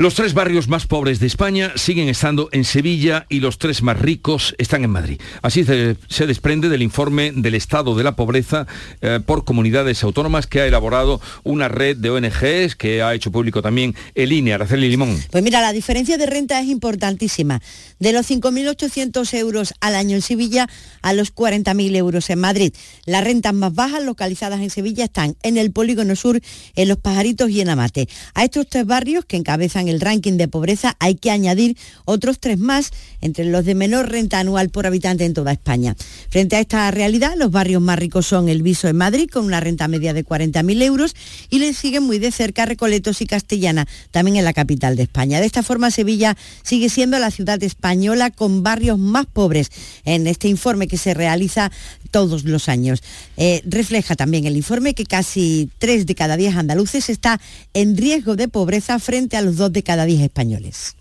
[0.00, 4.00] Los tres barrios más pobres de España siguen estando en Sevilla y los tres más
[4.00, 5.20] ricos están en Madrid.
[5.42, 8.66] Así se, desprende del informe del estado de la pobreza
[9.02, 13.60] eh, por comunidades autónomas que ha elaborado una red de ONGs que ha hecho público
[13.60, 15.22] también el INE, Araceli Limón.
[15.30, 17.60] Pues mira, la diferencia de renta es importantísima.
[17.98, 20.66] De los 5.800 euros al año en Sevilla
[21.02, 22.72] a los 40.000 euros en Madrid.
[23.04, 26.40] Las rentas más bajas localizadas en Sevilla están en el Polígono Sur,
[26.74, 28.08] en Los Pajaritos y en Amate.
[28.32, 32.38] A estos tres barrios que encabezan en el ranking de pobreza, hay que añadir otros
[32.38, 35.96] tres más entre los de menor renta anual por habitante en toda España.
[36.30, 39.60] Frente a esta realidad, los barrios más ricos son el Viso en Madrid, con una
[39.60, 41.14] renta media de 40.000 euros,
[41.50, 45.40] y le siguen muy de cerca Recoletos y Castellana, también en la capital de España.
[45.40, 49.70] De esta forma, Sevilla sigue siendo la ciudad española con barrios más pobres
[50.04, 51.70] en este informe que se realiza
[52.10, 53.02] todos los años.
[53.36, 57.40] Eh, refleja también el informe que casi tres de cada diez andaluces está
[57.74, 60.96] en riesgo de pobreza frente a los dos de cada diez españoles.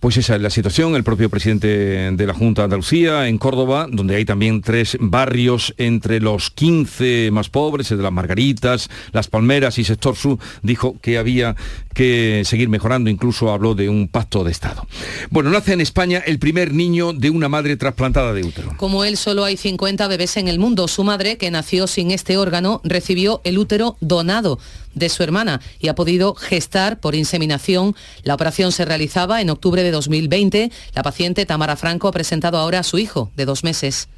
[0.00, 0.96] Pues esa es la situación.
[0.96, 1.68] El propio presidente
[2.10, 7.28] de la Junta de Andalucía, en Córdoba, donde hay también tres barrios entre los 15
[7.32, 11.54] más pobres, el de las Margaritas, las Palmeras y Sector Sur, dijo que había
[11.92, 13.10] que seguir mejorando.
[13.10, 14.86] Incluso habló de un pacto de Estado.
[15.28, 18.72] Bueno, nace en España el primer niño de una madre trasplantada de útero.
[18.78, 20.88] Como él, solo hay 50 bebés en el mundo.
[20.88, 24.58] Su madre, que nació sin este órgano, recibió el útero donado
[24.94, 27.94] de su hermana y ha podido gestar por inseminación.
[28.22, 30.70] La operación se realizaba en octubre de 2020.
[30.94, 34.08] La paciente Tamara Franco ha presentado ahora a su hijo de dos meses.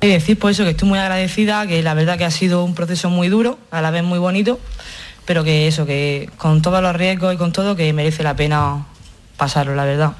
[0.00, 2.74] Y decir por eso que estoy muy agradecida, que la verdad que ha sido un
[2.74, 4.58] proceso muy duro, a la vez muy bonito,
[5.26, 8.86] pero que eso, que con todos los riesgos y con todo, que merece la pena
[9.36, 10.12] pasarlo, la verdad.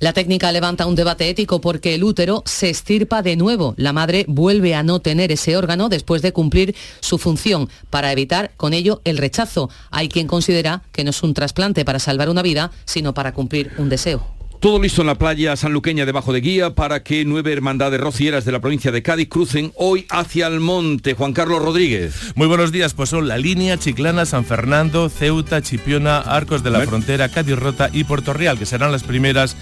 [0.00, 3.74] La técnica levanta un debate ético porque el útero se estirpa de nuevo.
[3.76, 8.52] La madre vuelve a no tener ese órgano después de cumplir su función para evitar
[8.56, 9.68] con ello el rechazo.
[9.90, 13.72] Hay quien considera que no es un trasplante para salvar una vida, sino para cumplir
[13.76, 14.26] un deseo.
[14.60, 18.52] Todo listo en la playa sanluqueña debajo de guía para que nueve hermandades rocieras de
[18.52, 21.14] la provincia de Cádiz crucen hoy hacia el monte.
[21.14, 22.32] Juan Carlos Rodríguez.
[22.34, 26.80] Muy buenos días, pues son la línea Chiclana, San Fernando, Ceuta, Chipiona, Arcos de la
[26.82, 29.56] Frontera, Cádiz Rota y Puerto Real, que serán las primeras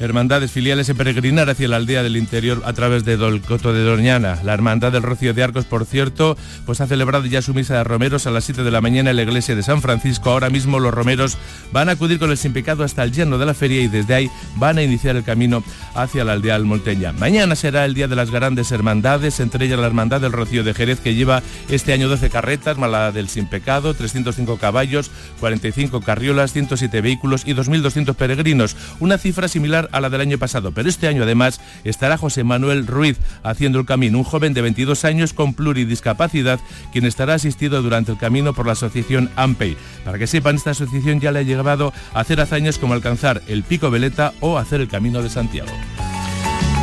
[0.00, 4.38] hermandades filiales en peregrinar hacia la aldea del interior a través de Dolcoto de Doñana.
[4.44, 7.84] La Hermandad del Rocío de Arcos, por cierto, pues ha celebrado ya su misa de
[7.84, 10.30] romeros a las 7 de la mañana en la iglesia de San Francisco.
[10.30, 11.38] Ahora mismo los romeros
[11.72, 14.14] van a acudir con el sin pecado hasta el llano de la feria y desde
[14.14, 17.12] ahí van a iniciar el camino hacia la aldea almolteña.
[17.12, 20.74] Mañana será el día de las grandes hermandades, entre ellas la Hermandad del Rocío de
[20.74, 26.00] Jerez, que lleva este año 12 carretas, más la del sin pecado, 305 caballos, 45
[26.00, 28.76] carriolas, 107 vehículos y 2.200 peregrinos.
[29.00, 32.86] Una cifra similar a la del año pasado, pero este año además estará José Manuel
[32.86, 36.60] Ruiz haciendo el camino, un joven de 22 años con pluridiscapacidad,
[36.92, 39.76] quien estará asistido durante el camino por la asociación AMPEI.
[40.04, 43.62] Para que sepan, esta asociación ya le ha llevado a hacer hazañas como alcanzar el
[43.62, 45.70] Pico Veleta o hacer el Camino de Santiago.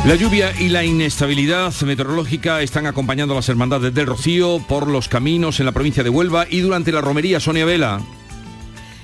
[0.06, 5.08] La lluvia y la inestabilidad meteorológica están acompañando a las hermandades del Rocío por los
[5.08, 8.00] caminos en la provincia de Huelva y durante la romería Sonia Vela.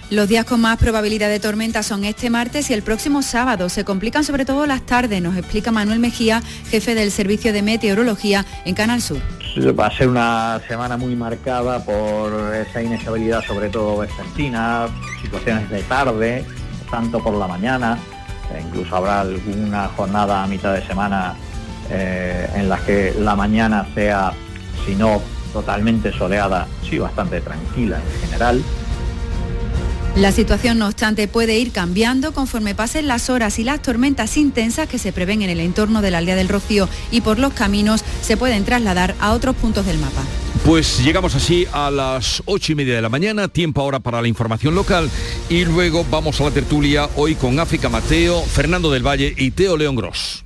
[0.09, 3.69] Los días con más probabilidad de tormenta son este martes y el próximo sábado.
[3.69, 8.47] Se complican sobre todo las tardes, nos explica Manuel Mejía, jefe del Servicio de Meteorología
[8.64, 9.19] en Canal Sur.
[9.77, 14.87] Va a ser una semana muy marcada por esa inestabilidad, sobre todo vespertina,
[15.21, 16.45] situaciones de tarde,
[16.88, 17.99] tanto por la mañana,
[18.55, 21.35] e incluso habrá alguna jornada a mitad de semana
[21.90, 24.33] eh, en las que la mañana sea,
[24.85, 25.21] si no
[25.53, 28.62] totalmente soleada, sí bastante tranquila en general.
[30.16, 34.88] La situación, no obstante, puede ir cambiando conforme pasen las horas y las tormentas intensas
[34.88, 38.02] que se prevén en el entorno de la aldea del Rocío y por los caminos
[38.22, 40.22] se pueden trasladar a otros puntos del mapa.
[40.64, 44.29] Pues llegamos así a las ocho y media de la mañana, tiempo ahora para la
[44.29, 45.11] información local
[45.50, 49.76] y luego vamos a la tertulia hoy con África Mateo, Fernando del Valle y Teo
[49.76, 50.45] León Gross.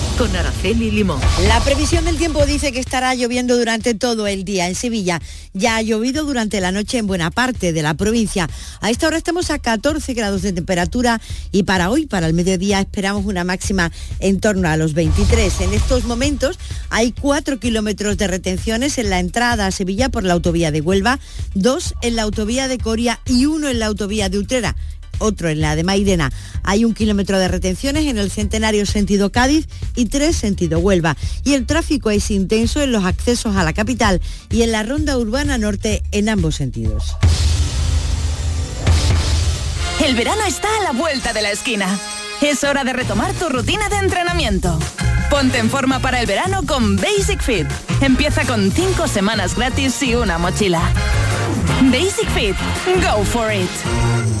[0.21, 1.19] Con Araceli Limón.
[1.47, 5.19] La previsión del tiempo dice que estará lloviendo durante todo el día en Sevilla.
[5.53, 8.47] Ya ha llovido durante la noche en buena parte de la provincia.
[8.81, 11.19] A esta hora estamos a 14 grados de temperatura
[11.51, 15.61] y para hoy, para el mediodía, esperamos una máxima en torno a los 23.
[15.61, 16.59] En estos momentos
[16.91, 21.17] hay 4 kilómetros de retenciones en la entrada a Sevilla por la autovía de Huelva,
[21.55, 24.75] 2 en la autovía de Coria y 1 en la autovía de Utrera
[25.19, 26.31] otro en la de Mairena.
[26.63, 31.15] Hay un kilómetro de retenciones en el centenario sentido Cádiz y tres sentido Huelva.
[31.43, 35.17] Y el tráfico es intenso en los accesos a la capital y en la ronda
[35.17, 37.15] urbana norte en ambos sentidos.
[40.03, 41.87] El verano está a la vuelta de la esquina.
[42.41, 44.79] Es hora de retomar tu rutina de entrenamiento.
[45.29, 47.67] Ponte en forma para el verano con Basic Fit.
[48.01, 50.81] Empieza con cinco semanas gratis y una mochila.
[51.91, 52.55] Basic Fit.
[53.03, 54.40] Go for it.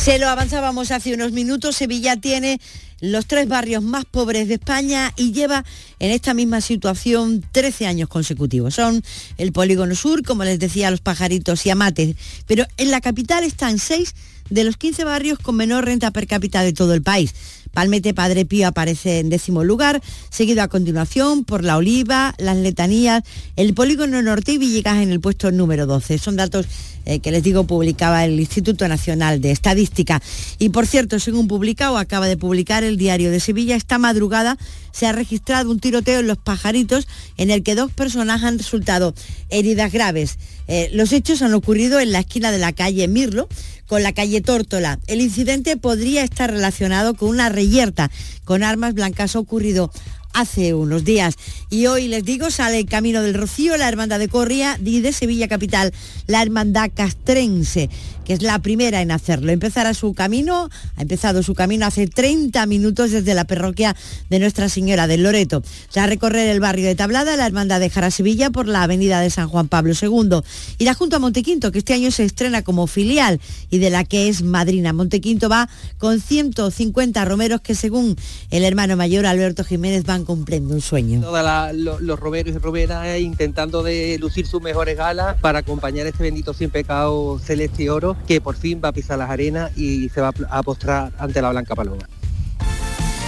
[0.00, 1.76] Se lo avanzábamos hace unos minutos.
[1.76, 2.58] Sevilla tiene
[3.02, 5.62] los tres barrios más pobres de España y lleva
[5.98, 8.76] en esta misma situación 13 años consecutivos.
[8.76, 9.02] Son
[9.36, 12.16] el Polígono Sur, como les decía, los pajaritos y amates.
[12.46, 14.14] Pero en la capital están seis
[14.48, 17.34] de los 15 barrios con menor renta per cápita de todo el país.
[17.72, 23.22] Palmete Padre Pío aparece en décimo lugar, seguido a continuación por La Oliva, Las Letanías,
[23.56, 26.18] el Polígono Norte y Villegas en el puesto número 12.
[26.18, 26.66] Son datos
[27.06, 30.20] eh, que les digo publicaba el Instituto Nacional de Estadística.
[30.58, 34.58] Y por cierto, según publicado, acaba de publicar el Diario de Sevilla, esta madrugada
[34.92, 39.14] se ha registrado un tiroteo en Los Pajaritos en el que dos personas han resultado
[39.48, 40.38] heridas graves.
[40.68, 43.48] Eh, los hechos han ocurrido en la esquina de la calle Mirlo
[43.90, 45.00] con la calle Tórtola.
[45.08, 48.08] El incidente podría estar relacionado con una reyerta
[48.44, 49.90] con armas blancas ocurrido
[50.32, 51.36] hace unos días.
[51.70, 55.48] Y hoy les digo, sale el Camino del Rocío, la Hermandad de Corria de Sevilla
[55.48, 55.92] Capital,
[56.26, 57.90] la Hermandad Castrense,
[58.24, 59.52] que es la primera en hacerlo.
[59.52, 63.96] Empezará su camino, ha empezado su camino hace 30 minutos desde la parroquia
[64.28, 65.62] de Nuestra Señora del Loreto.
[65.96, 69.30] Va a recorrer el barrio de Tablada, la Hermandad dejará Sevilla por la avenida de
[69.30, 70.40] San Juan Pablo II.
[70.78, 73.40] Y la Junta Montequinto, que este año se estrena como filial
[73.70, 74.92] y de la que es madrina.
[74.92, 78.16] Montequinto va con 150 romeros que según
[78.50, 81.20] el hermano mayor Alberto Jiménez van cumpliendo un sueño.
[81.20, 86.54] Todos los romeros y romeras intentando de lucir sus mejores galas para acompañar este bendito
[86.54, 90.20] sin pecado celeste y oro que por fin va a pisar las arenas y se
[90.20, 92.08] va a postrar ante la Blanca Paloma.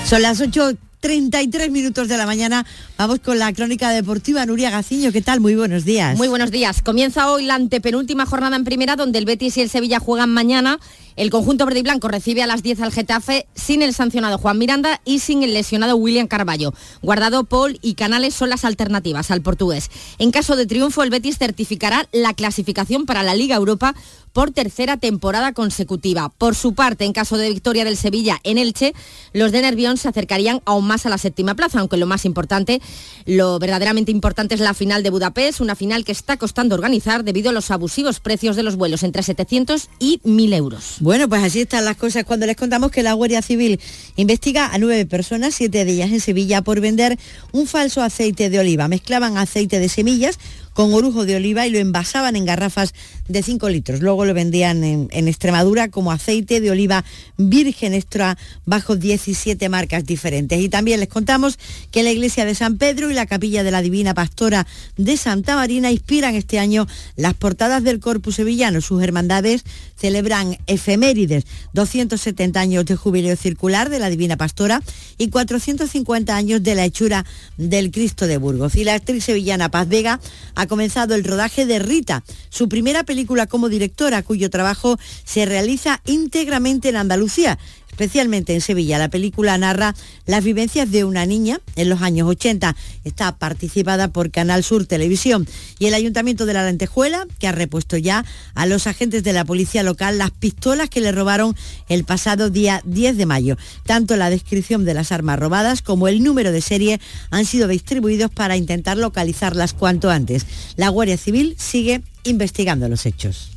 [0.04, 0.72] Son las 8
[1.02, 2.64] 33 minutos de la mañana.
[2.96, 4.46] Vamos con la crónica deportiva.
[4.46, 5.40] Nuria Gaciño, ¿qué tal?
[5.40, 6.16] Muy buenos días.
[6.16, 6.80] Muy buenos días.
[6.80, 10.78] Comienza hoy la antepenúltima jornada en primera, donde el Betis y el Sevilla juegan mañana.
[11.16, 14.56] El conjunto verde y blanco recibe a las 10 al Getafe sin el sancionado Juan
[14.56, 16.72] Miranda y sin el lesionado William Carballo.
[17.02, 19.90] Guardado, Paul y Canales son las alternativas al portugués.
[20.18, 23.94] En caso de triunfo, el Betis certificará la clasificación para la Liga Europa
[24.32, 26.30] por tercera temporada consecutiva.
[26.30, 28.94] Por su parte, en caso de victoria del Sevilla en Elche,
[29.34, 32.82] los de Nervión se acercarían aún más a la séptima plaza, aunque lo más importante,
[33.24, 37.48] lo verdaderamente importante es la final de Budapest, una final que está costando organizar debido
[37.48, 40.96] a los abusivos precios de los vuelos entre 700 y 1000 euros.
[41.00, 43.80] Bueno, pues así están las cosas cuando les contamos que la Guardia Civil
[44.16, 47.18] investiga a nueve personas, siete de ellas en Sevilla, por vender
[47.52, 48.86] un falso aceite de oliva.
[48.88, 50.38] Mezclaban aceite de semillas
[50.72, 52.94] con orujo de oliva y lo envasaban en garrafas
[53.28, 54.00] de 5 litros.
[54.00, 57.04] Luego lo vendían en, Extremadura como aceite de oliva
[57.36, 60.60] virgen extra bajo 17 marcas diferentes.
[60.60, 61.58] Y también les contamos
[61.90, 65.56] que la iglesia de San Pedro y la capilla de la Divina Pastora de Santa
[65.56, 68.80] Marina inspiran este año las portadas del Corpus Sevillano.
[68.80, 69.64] Sus hermandades
[69.96, 74.82] celebran efemérides, 270 años de jubileo circular de la Divina Pastora
[75.18, 77.24] y 450 años de la hechura
[77.56, 78.74] del Cristo de Burgos.
[78.74, 80.20] Y la actriz sevillana Paz Vega
[80.62, 86.00] ha comenzado el rodaje de Rita, su primera película como directora, cuyo trabajo se realiza
[86.06, 87.58] íntegramente en Andalucía
[87.92, 88.98] especialmente en Sevilla.
[88.98, 89.94] La película narra
[90.26, 92.74] las vivencias de una niña en los años 80.
[93.04, 95.46] Está participada por Canal Sur Televisión
[95.78, 98.24] y el Ayuntamiento de la Lentejuela, que ha repuesto ya
[98.54, 101.54] a los agentes de la policía local las pistolas que le robaron
[101.88, 103.56] el pasado día 10 de mayo.
[103.84, 108.30] Tanto la descripción de las armas robadas como el número de serie han sido distribuidos
[108.30, 110.46] para intentar localizarlas cuanto antes.
[110.76, 113.51] La Guardia Civil sigue investigando los hechos.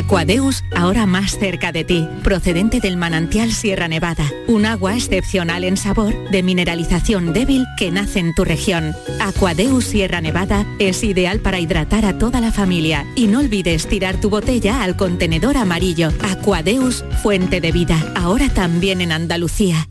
[0.00, 5.76] Aquadeus, ahora más cerca de ti, procedente del manantial Sierra Nevada, un agua excepcional en
[5.76, 8.94] sabor, de mineralización débil que nace en tu región.
[9.20, 14.18] Aquadeus Sierra Nevada es ideal para hidratar a toda la familia y no olvides tirar
[14.18, 16.08] tu botella al contenedor amarillo.
[16.22, 19.86] Aquadeus, fuente de vida, ahora también en Andalucía.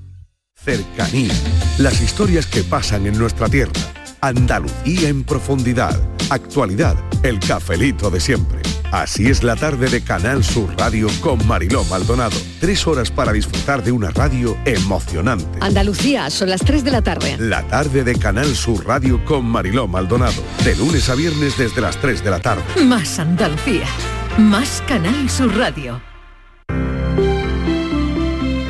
[0.55, 1.33] Cercanía.
[1.77, 3.73] Las historias que pasan en nuestra tierra.
[4.21, 6.01] Andalucía en profundidad.
[6.31, 6.97] Actualidad.
[7.21, 8.68] El cafelito de siempre.
[8.91, 12.35] Así es la tarde de Canal Sur Radio con Mariló Maldonado.
[12.59, 15.45] Tres horas para disfrutar de una radio emocionante.
[15.61, 17.37] Andalucía, son las 3 de la tarde.
[17.37, 20.41] La tarde de Canal Sur Radio con Mariló Maldonado.
[20.65, 22.63] De lunes a viernes desde las 3 de la tarde.
[22.83, 23.85] Más Andalucía.
[24.39, 26.01] Más Canal Sur Radio.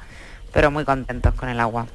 [0.53, 1.87] pero muy contentos con el agua.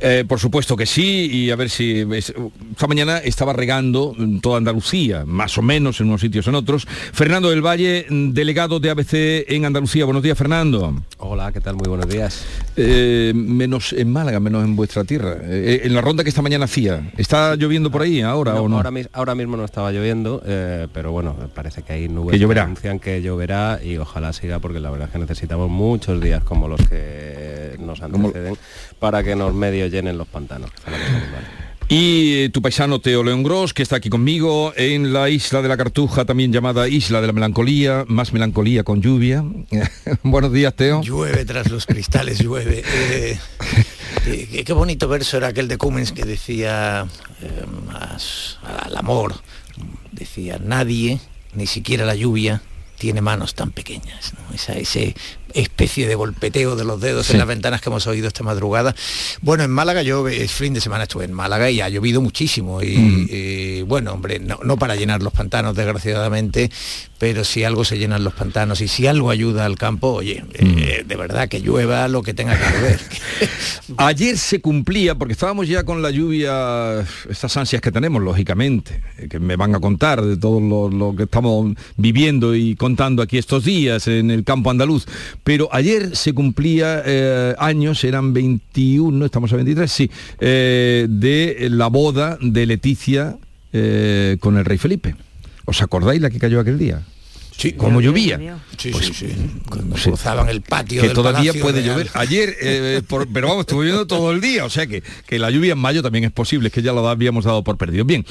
[0.00, 2.06] Eh, por supuesto que sí, y a ver si...
[2.12, 6.86] Esta mañana estaba regando toda Andalucía, más o menos en unos sitios en otros.
[6.86, 9.14] Fernando del Valle, delegado de ABC
[9.48, 10.04] en Andalucía.
[10.04, 10.94] Buenos días, Fernando.
[11.18, 11.76] Hola, ¿qué tal?
[11.76, 12.44] Muy buenos días.
[12.76, 15.36] Eh, menos en Málaga, menos en vuestra tierra.
[15.42, 18.76] Eh, en la ronda que esta mañana hacía, ¿está lloviendo por ahí ahora o no?
[18.76, 20.42] Ahora, ahora mismo no estaba lloviendo,
[20.92, 22.64] pero bueno, parece que hay nubes que, lloverá.
[22.64, 26.68] anuncian que lloverá y ojalá siga porque la verdad es que necesitamos muchos días como
[26.68, 28.56] los que nos anteceden
[28.98, 30.70] para que nos medio llenen los pantanos.
[31.88, 35.68] Y eh, tu paisano Teo León Gros, que está aquí conmigo en la isla de
[35.68, 39.44] la Cartuja, también llamada Isla de la Melancolía, más melancolía con lluvia.
[40.24, 41.02] Buenos días, Teo.
[41.02, 42.82] Llueve tras los cristales, llueve.
[42.84, 43.38] Eh,
[44.26, 47.06] eh, qué, bonito verso era aquel de Cummins que decía
[47.86, 49.36] más al amor.
[50.10, 51.20] Decía, nadie,
[51.54, 52.62] ni siquiera la lluvia,
[52.98, 54.32] tiene manos tan pequeñas.
[54.54, 55.14] Esa, ese
[55.54, 58.94] especie de golpeteo de los dedos en las ventanas que hemos oído esta madrugada.
[59.40, 62.82] Bueno, en Málaga yo el fin de semana estuve en Málaga y ha llovido muchísimo
[62.82, 66.70] y, bueno, hombre, no, para llenar los pantanos desgraciadamente,
[67.18, 71.04] pero si algo se llenan los pantanos y si algo ayuda al campo, oye, eh,
[71.06, 73.00] de verdad que llueva lo que tenga que llover.
[73.96, 79.28] Ayer se cumplía, porque estábamos ya con la lluvia, estas ansias que tenemos, lógicamente, eh,
[79.28, 83.64] que me van a contar de todo lo que estamos viviendo y contando aquí estos
[83.64, 85.06] días en el campo andaluz,
[85.42, 90.08] pero ayer se cumplía eh, años, eran 21, estamos a 23, sí,
[90.38, 93.38] eh, de la boda de Leticia
[93.72, 95.16] eh, con el rey Felipe.
[95.64, 97.02] ¿Os acordáis la que cayó aquel día?
[97.56, 98.38] Sí, como llovía.
[98.76, 99.26] Sí, sí, sí.
[99.68, 101.02] Cuando cruzaban el patio.
[101.02, 102.08] Que todavía puede llover.
[102.14, 102.54] Ayer,
[103.08, 106.02] pero vamos, estuvo lloviendo todo el día, o sea que, que la lluvia en mayo
[106.02, 108.04] también es posible, es que ya lo habíamos dado por perdido.
[108.04, 108.24] Bien.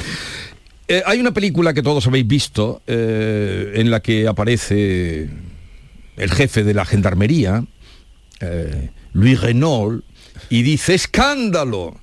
[1.06, 5.30] Hay una película que todos habéis visto en la que aparece
[6.18, 7.66] el jefe de la gendarmería,
[8.40, 10.04] eh, Luis Renault,
[10.50, 12.00] y dice, escándalo,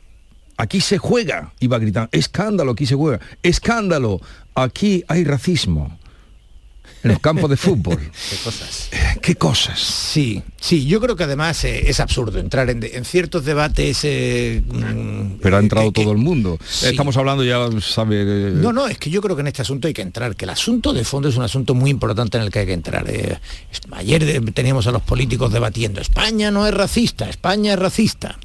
[0.56, 4.20] aquí se juega, iba gritando, escándalo, aquí se juega, escándalo,
[4.54, 5.98] aquí hay racismo
[7.02, 7.98] en los campos de fútbol.
[8.30, 8.90] ¿Qué cosas?
[9.20, 9.78] ¿Qué cosas?
[9.80, 14.00] Sí, sí, yo creo que además eh, es absurdo entrar en, ciertos debates...
[14.04, 16.58] Eh, mm, Pero ha entrado todo el mundo.
[16.82, 18.52] Estamos hablando ya, sabe...
[18.52, 20.50] No, no, es que yo creo que en este asunto hay que entrar, que el
[20.50, 23.08] asunto de fondo es un asunto muy importante en el que hay que entrar.
[23.08, 23.38] Eh,
[23.92, 28.38] ayer teníamos a los políticos debatiendo, España no es racista, España es racista.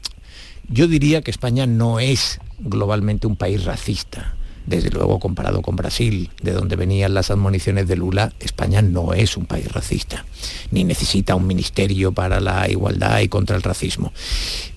[0.69, 4.36] Yo diría que España no es globalmente un país racista
[4.67, 9.37] desde luego comparado con Brasil, de donde venían las admoniciones de Lula, España no es
[9.37, 10.25] un país racista,
[10.71, 14.13] ni necesita un ministerio para la igualdad y contra el racismo.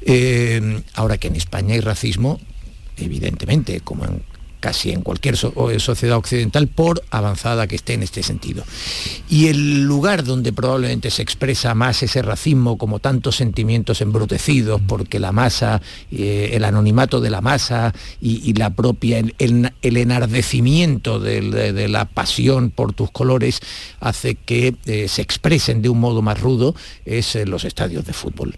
[0.02, 2.40] Eh, ahora que en España hay racismo,
[2.96, 4.22] evidentemente, como en
[4.60, 8.64] casi en cualquier eh, sociedad occidental, por avanzada que esté en este sentido.
[9.28, 15.18] Y el lugar donde probablemente se expresa más ese racismo, como tantos sentimientos embrutecidos, porque
[15.18, 15.80] la masa,
[16.12, 22.92] eh, el anonimato de la masa y, la propia, el, enardecimiento de, la pasión por
[22.92, 23.60] tus colores,
[24.00, 28.12] hace que eh, se expresen de un modo más rudo, es en los estadios de
[28.12, 28.54] fútbol.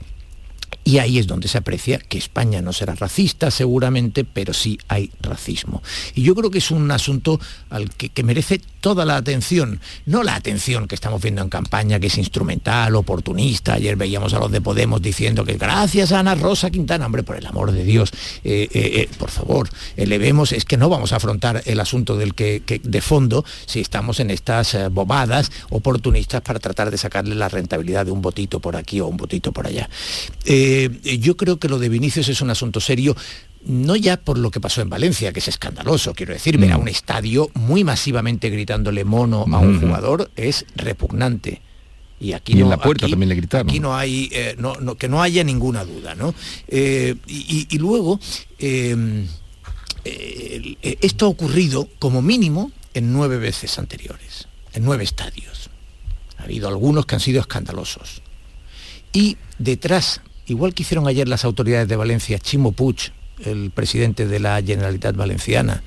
[0.85, 5.11] Y ahí es donde se aprecia que España no será racista seguramente, pero sí hay
[5.21, 5.81] racismo.
[6.15, 10.35] Y yo creo que es un asunto al que, merece toda la atención, no la
[10.35, 13.75] atención que estamos viendo en campaña, que es instrumental, oportunista.
[13.75, 17.37] Ayer veíamos a los de Podemos diciendo que gracias a Ana Rosa Quintana, hombre, por
[17.37, 18.11] el amor de Dios,
[18.43, 22.35] eh, eh, eh, por favor, elevemos, es que no vamos a afrontar el asunto del
[22.35, 28.07] que, de fondo si estamos en estas bobadas oportunistas para tratar de sacarle la rentabilidad
[28.07, 29.89] de un botito por aquí o un botito por allá.
[31.19, 33.17] Yo creo que lo de Vinicius es un asunto serio
[33.65, 36.79] no ya por lo que pasó en Valencia, que es escandaloso, quiero decir, ver a
[36.79, 36.81] mm.
[36.81, 41.63] un estadio muy masivamente gritándole mono a un jugador es repugnante.
[42.21, 43.69] Y aquí en la puerta también le gritaron.
[43.69, 44.57] Aquí no hay, eh,
[44.97, 46.35] que no haya ninguna duda, ¿no?
[46.69, 48.21] Eh, y, luego,
[51.01, 55.69] esto ha ocurrido como mínimo en nueve veces anteriores, en nueve estadios.
[56.39, 58.23] Ha habido algunos que han sido escandalosos.
[59.13, 63.13] Y detrás igual que hicieron ayer las autoridades de Valencia, Chimo Puig,
[63.45, 65.83] el presidente de la Generalitat Valenciana,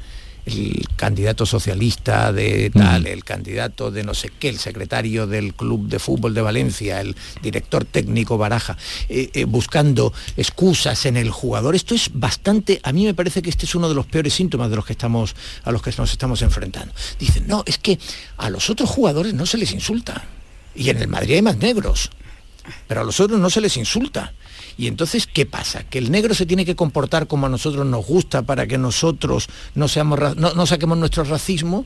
[0.45, 5.87] el candidato socialista de tal, el candidato de no sé qué, el secretario del Club
[5.87, 8.77] de Fútbol de Valencia, el director técnico Baraja,
[9.09, 11.75] eh, eh, buscando excusas en el jugador.
[11.75, 14.69] Esto es bastante, a mí me parece que este es uno de los peores síntomas
[14.69, 16.93] de los que estamos, a los que nos estamos enfrentando.
[17.19, 17.97] Dicen, no, es que
[18.37, 20.25] a los otros jugadores no se les insulta.
[20.75, 22.11] Y en el Madrid hay más negros,
[22.87, 24.33] pero a los otros no se les insulta.
[24.77, 25.83] Y entonces, ¿qué pasa?
[25.83, 29.47] ¿Que el negro se tiene que comportar como a nosotros nos gusta para que nosotros
[29.73, 31.85] no, seamos, no, saquemos nuestro racismo?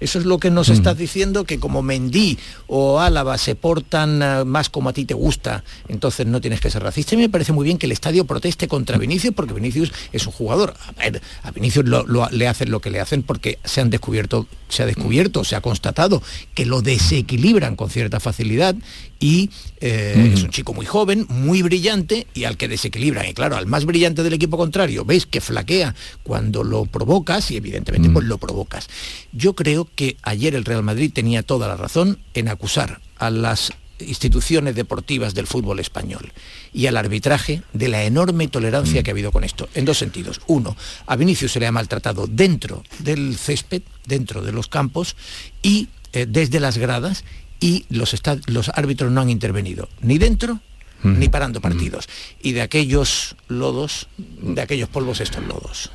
[0.00, 4.44] Eso es lo que nos estás diciendo, que como Mendí o Álava se portan eh,
[4.44, 7.14] más como a ti te gusta, entonces no tienes que ser racista.
[7.14, 10.32] Y me parece muy bien que el estadio proteste contra Vinicius, porque Vinicius es un
[10.32, 10.74] jugador.
[10.88, 13.88] A, ver, a Vinicius lo- lo- le hacen lo que le hacen porque se han
[13.88, 16.22] descubierto, se ha descubierto, se ha constatado
[16.54, 18.74] que lo desequilibran con cierta facilidad
[19.20, 19.50] y
[19.80, 23.26] eh, es un chico muy joven, muy brillante y al que desequilibran.
[23.26, 27.56] Y claro, al más brillante del equipo contrario, ves que flaquea cuando lo provocas y
[27.56, 28.88] evidentemente pues lo provocas.
[29.32, 33.72] Yo creo que ayer el Real Madrid tenía toda la razón en acusar a las
[34.00, 36.32] instituciones deportivas del fútbol español
[36.72, 40.40] y al arbitraje de la enorme tolerancia que ha habido con esto, en dos sentidos.
[40.46, 40.76] Uno,
[41.06, 45.16] a Vinicius se le ha maltratado dentro del césped, dentro de los campos
[45.62, 47.24] y eh, desde las gradas
[47.60, 48.14] y los,
[48.46, 50.60] los árbitros no han intervenido, ni dentro
[51.02, 52.08] ni parando partidos.
[52.42, 55.90] Y de aquellos lodos, de aquellos polvos estos lodos.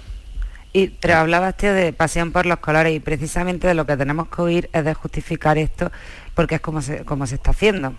[0.72, 4.41] Y, pero hablabas, de pasión por los colores y precisamente de lo que tenemos que
[4.41, 5.91] oír es de justificar esto
[6.36, 7.95] porque es como se, como se está haciendo.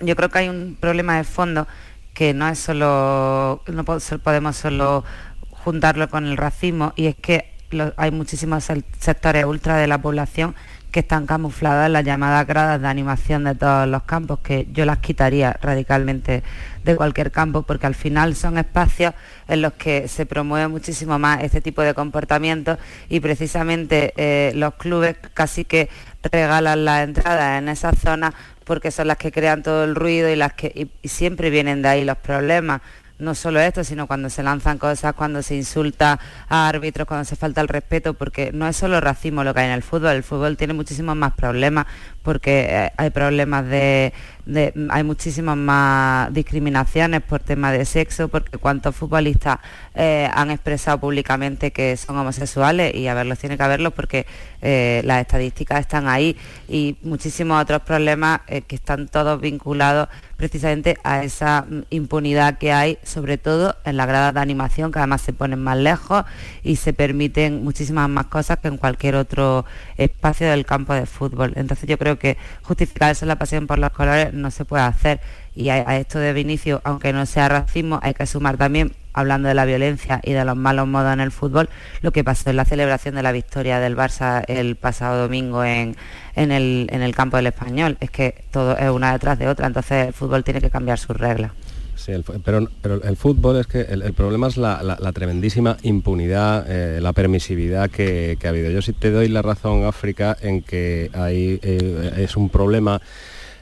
[0.00, 1.66] Yo creo que hay un problema de fondo
[2.14, 5.04] que no es solo, no podemos solo
[5.50, 7.52] juntarlo con el racismo y es que
[7.96, 8.68] hay muchísimos
[8.98, 10.54] sectores ultra de la población
[10.98, 14.84] que están camufladas en las llamadas gradas de animación de todos los campos, que yo
[14.84, 16.42] las quitaría radicalmente
[16.82, 19.14] de cualquier campo, porque al final son espacios
[19.46, 22.78] en los que se promueve muchísimo más este tipo de comportamientos
[23.08, 25.88] y precisamente eh, los clubes casi que
[26.32, 28.34] regalan las entradas en esas zonas
[28.64, 31.80] porque son las que crean todo el ruido y las que y- y siempre vienen
[31.80, 32.80] de ahí los problemas
[33.18, 37.36] no solo esto, sino cuando se lanzan cosas, cuando se insulta a árbitros, cuando se
[37.36, 40.22] falta el respeto, porque no es solo racismo lo que hay en el fútbol, el
[40.22, 41.86] fútbol tiene muchísimos más problemas,
[42.22, 44.12] porque eh, hay problemas de,
[44.46, 49.58] de- hay muchísimas más discriminaciones por tema de sexo, porque cuántos futbolistas
[49.94, 54.26] eh, han expresado públicamente que son homosexuales y a verlos tiene que haberlos porque
[54.62, 56.36] eh, las estadísticas están ahí
[56.68, 62.98] y muchísimos otros problemas que están todos vinculados precisamente a esa mm, impunidad que hay,
[63.02, 66.24] sobre todo en las gradas de animación, que además se ponen más lejos
[66.62, 69.64] y se permiten muchísimas más cosas que en cualquier otro
[69.96, 71.52] espacio del campo de fútbol.
[71.56, 75.20] Entonces yo creo que justificar eso la pasión por los colores no se puede hacer.
[75.54, 79.48] Y a, a esto de Vinicio, aunque no sea racismo, hay que sumar también, hablando
[79.48, 81.68] de la violencia y de los malos modos en el fútbol,
[82.02, 85.96] lo que pasó en la celebración de la victoria del Barça el pasado domingo en,
[86.36, 87.96] en el, en el campo del español.
[88.00, 91.16] Es que todo es una detrás de otra, entonces el fútbol tiene que cambiar sus
[91.16, 91.50] reglas.
[91.98, 95.12] Sí, el pero, pero el fútbol es que el, el problema es la, la- la
[95.12, 98.70] tremendísima impunidad, eh, la permisividad que, que ha habido.
[98.70, 103.02] Yo sí te doy la razón, África, en que hay, eh, es un problema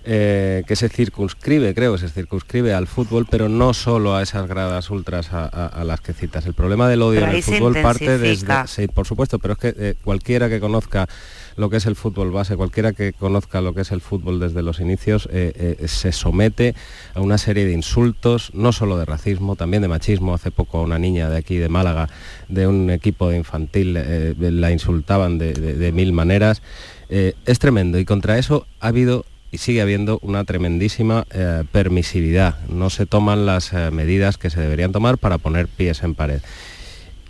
[0.05, 4.47] eh, que se circunscribe, creo que se circunscribe al fútbol, pero no solo a esas
[4.47, 6.47] gradas ultras a, a- a las que citas.
[6.47, 8.29] El problema del odio en ahí el fútbol parte desde...
[8.69, 11.09] Sí, por supuesto, pero es que eh, cualquiera que conozca
[11.57, 14.63] lo que es el fútbol base, cualquiera que conozca lo que es el fútbol desde
[14.63, 16.75] los inicios, eh, eh, se somete
[17.15, 20.35] a una serie de insultos, no solo de racismo, también de machismo.
[20.35, 22.09] Hace poco una niña de aquí, de Málaga,
[22.49, 26.63] de un equipo infantil, eh, la insultaban de, mil maneras.
[27.09, 31.25] Es tremendo y contra eso ha habido y sigue habiendo una tremendísima
[31.71, 32.59] permisividad.
[32.69, 36.41] No se toman las medidas que se deberían tomar para poner pies en pared.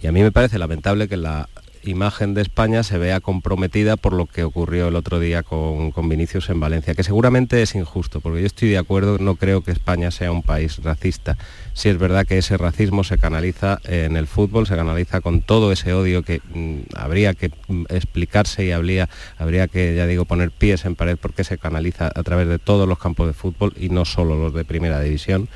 [0.03, 1.49] Y a mí me parece lamentable que la
[1.87, 6.09] imagen de España se vea comprometida por lo que ocurrió el otro día con, con
[6.09, 9.70] Vinicius en Valencia, que seguramente es injusto, porque yo estoy de acuerdo, no creo que
[9.70, 11.37] España sea un país racista.
[11.72, 15.72] Sí es verdad que ese racismo se canaliza en el fútbol, se canaliza con todo
[15.72, 19.09] ese odio que mm, habría que mm, explicarse y habría,
[19.39, 22.89] habría que, ya digo, poner pies en pared porque se canaliza a través de todos
[22.89, 25.49] los campos de fútbol y no solo los de primera división.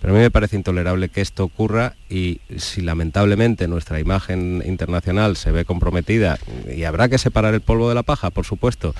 [0.00, 5.36] Pero a mí me parece intolerable que esto ocurra y si lamentablemente nuestra imagen internacional
[5.36, 6.38] se ve comprometida
[6.72, 8.94] y habrá que separar el polvo de la paja, por supuesto,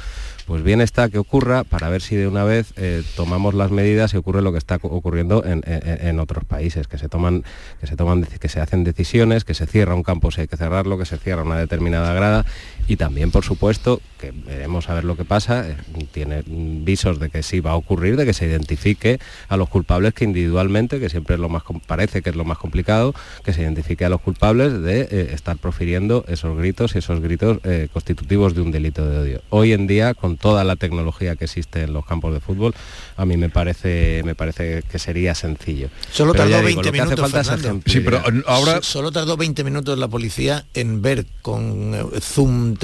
[0.46, 4.14] pues bien está que ocurra para ver si de una vez eh, tomamos las medidas
[4.14, 7.44] y ocurre lo que está ocurriendo en, en- otros países, que se toman,
[7.80, 10.56] que se toman, que se hacen decisiones, que se cierra un campo si hay que
[10.56, 12.46] cerrarlo, que se cierra una determinada grada
[12.88, 15.76] y también, por supuesto, que veremos a ver lo que pasa, eh,
[16.12, 19.18] tiene visos de que sí va a ocurrir, de que se identifique
[19.48, 22.58] a los culpables que individualmente, que siempre es lo más parece que es lo más
[22.58, 27.20] complicado, que se identifique a los culpables de eh, estar profiriendo esos gritos y esos
[27.20, 27.58] gritos
[27.92, 29.42] constitutivos de un delito de odio.
[29.50, 32.74] Hoy en día, toda la tecnología que existe en los campos de fútbol,
[33.16, 35.88] a mí me parece, me parece que sería sencillo.
[36.12, 37.82] Solo Pero tardó digo, 20 lo que hace minutos, falta es Fernando.
[37.86, 38.76] ejemplaridad.
[38.82, 42.76] So- Solo tardó 20 minutos la policía en ver con eh, zoom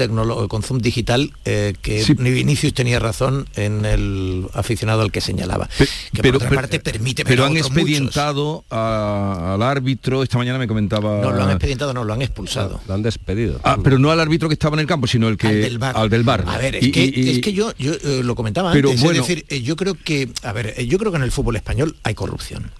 [0.47, 5.69] con zoom digital eh, que ni Vinicius tenía razón en el aficionado al que señalaba.
[6.13, 11.21] que por otra parte permite pero han expedientado a- al árbitro, esta mañana me comentaba...
[11.21, 12.81] No, lo han expedientado, no, lo han expulsado.
[12.87, 13.59] Lo han despedido.
[13.63, 15.47] Ah, pero no al árbitro que estaba en el campo, sino el que...
[15.47, 15.97] Al del bar.
[15.97, 16.43] Al del bar.
[16.47, 18.89] A ver, es, Y- que, y- y- es que yo, yo eh, lo comentaba Pero
[18.89, 21.23] antes, bueno- es decir, eh, yo creo que, a ver, eh, yo creo que en
[21.23, 22.71] el fútbol español hay corrupción.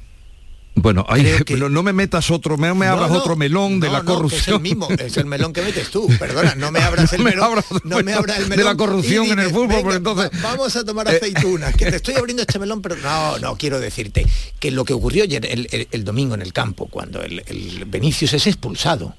[0.76, 3.92] Bueno, Creo que- no, no me metas otro, no me abras no, otro melón de
[3.92, 4.42] la corrupción.
[4.42, 7.30] es el mismo, es el melón que metes tú, perdona, no me abras el me
[7.30, 9.98] melón, abras no me abras el de melón la corrupción en el fútbol, "Venga, porque
[9.98, 13.56] entonces- va- vamos a tomar aceitunas, que te estoy abriendo este melón, pero no, no,
[13.56, 14.26] quiero decirte
[14.60, 17.86] que lo que ocurrió ayer, el, el- el domingo en el campo, cuando el, el
[17.86, 19.16] Vinicius es expulsado,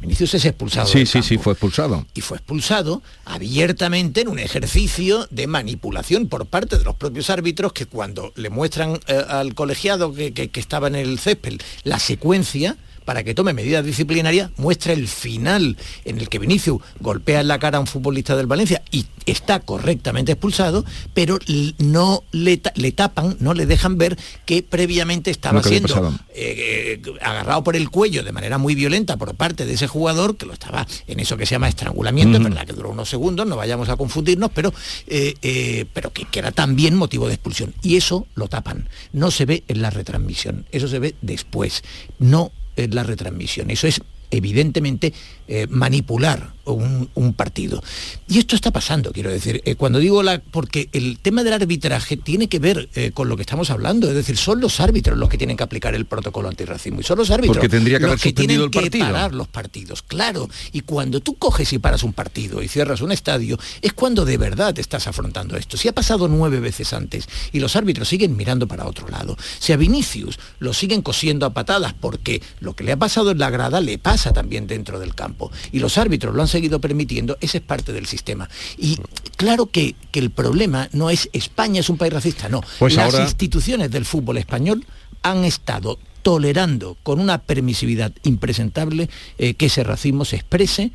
[0.00, 2.06] Vinicius es expulsado Sí, sí, sí, fue expulsado.
[2.14, 7.72] y fue expulsado abiertamente en un ejercicio de manipulación por parte de los propios árbitros
[7.72, 11.98] que cuando le muestran eh, al colegiado que, que- que estaba en el césped la
[11.98, 12.76] secuencia
[13.06, 17.58] para que tome medidas disciplinarias, muestra el final en el que Vinicius golpea en la
[17.58, 20.84] cara a un futbolista del Valencia y está correctamente expulsado,
[21.14, 21.38] pero
[21.78, 27.00] no le, ta- le tapan, no le dejan ver que previamente estaba que siendo eh,
[27.04, 30.44] eh, agarrado por el cuello de manera muy violenta por parte de ese jugador que
[30.46, 32.50] lo estaba en eso que se llama estrangulamiento, es Ujú.
[32.50, 34.74] verdad que duró unos segundos, no vayamos a confundirnos, pero,
[35.06, 37.72] eh, pero que, que era también motivo de expulsión.
[37.82, 38.88] Y eso lo tapan.
[39.12, 41.82] No se ve en la retransmisión, eso se ve después,
[42.18, 43.70] no la retransmisión.
[43.70, 44.00] Eso es
[44.30, 45.12] evidentemente
[45.48, 47.82] eh, manipular un, un partido.
[48.28, 52.16] Y esto está pasando, quiero decir, eh, cuando digo la, porque el tema del arbitraje
[52.16, 55.28] tiene que ver eh, con lo que estamos hablando, es decir, son los árbitros los
[55.28, 58.20] que tienen que aplicar el protocolo antirracismo y son los árbitros Porque tendría que los
[58.20, 60.48] haber el tienen que parar los partidos, claro.
[60.72, 64.36] Y cuando tú coges y paras un partido y cierras un estadio, es cuando de
[64.36, 65.76] verdad te estás afrontando esto.
[65.76, 69.72] Si ha pasado nueve veces antes y los árbitros siguen mirando para otro lado, si
[69.72, 73.50] a Vinicius lo siguen cosiendo a patadas porque lo que le ha pasado en la
[73.50, 75.35] grada le pasa también dentro del campo
[75.72, 78.48] y los árbitros lo han seguido permitiendo, ese es parte del sistema.
[78.78, 78.98] Y
[79.36, 82.62] claro que, que el problema no es España es un país racista, no.
[82.78, 84.84] Pues Las ahora- instituciones del fútbol español
[85.22, 89.08] han estado tolerando con una permisividad impresentable
[89.38, 90.90] eh, que ese racismo se exprese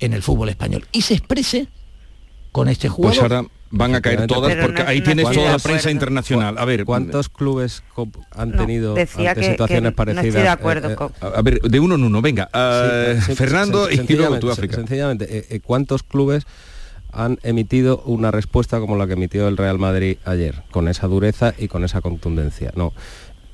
[0.00, 1.68] en el fútbol español y se exprese
[2.52, 3.18] con este jugador.
[3.18, 5.70] Pues ahora van a caer todas, Pero porque no- ahí no tienes toda la prensa
[5.82, 5.90] acuerdo.
[5.90, 6.58] internacional.
[6.58, 7.82] A ver, ¿Cuántos clubes
[8.32, 10.24] han No, tenido decía ante que- que situaciones no parecidas?
[10.26, 12.46] estoy de acuerdo eh, eh, con- a ver, de uno en uno, venga.
[12.52, 14.74] Sí, sen- Fernando sen- y luego tú, África.
[14.76, 16.44] Sencillamente, ¿cuántos clubes
[17.12, 21.54] han emitido una respuesta como la que emitió el Real Madrid ayer, con esa dureza
[21.58, 22.72] y con esa contundencia?
[22.76, 22.92] No.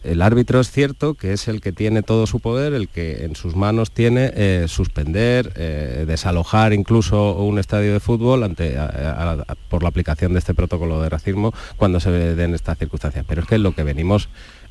[0.07, 3.35] El árbitro es cierto que es el que tiene todo su poder, el que en
[3.35, 8.77] sus manos tiene eh, suspender, eh, desalojar incluso un estadio de fútbol ante,
[9.69, 13.25] por la aplicación de este protocolo de racismo cuando se den estas circunstancias.
[13.27, 14.29] Pero es que lo que venimos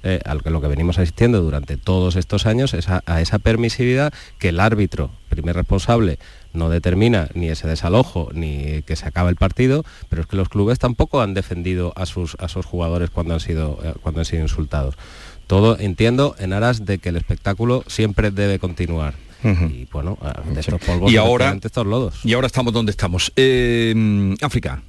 [0.08, 4.60] eh, lo que, venimos asistiendo durante todos estos años es a, esa permisividad que el
[4.60, 6.20] árbitro, primer responsable,
[6.54, 10.48] no determina ni ese desalojo ni que se acabe el partido, pero es que los
[10.48, 14.96] clubes tampoco han defendido a sus, jugadores cuando han, sido, cuando han sido insultados.
[15.48, 19.14] Todo, entiendo, en aras de que el espectáculo siempre debe continuar.
[19.44, 20.18] Y bueno,
[20.54, 22.20] de estos polvos, Y ahora, estos lodos.
[22.26, 23.32] y ahora estamos donde estamos.
[23.36, 24.82] Eh, África.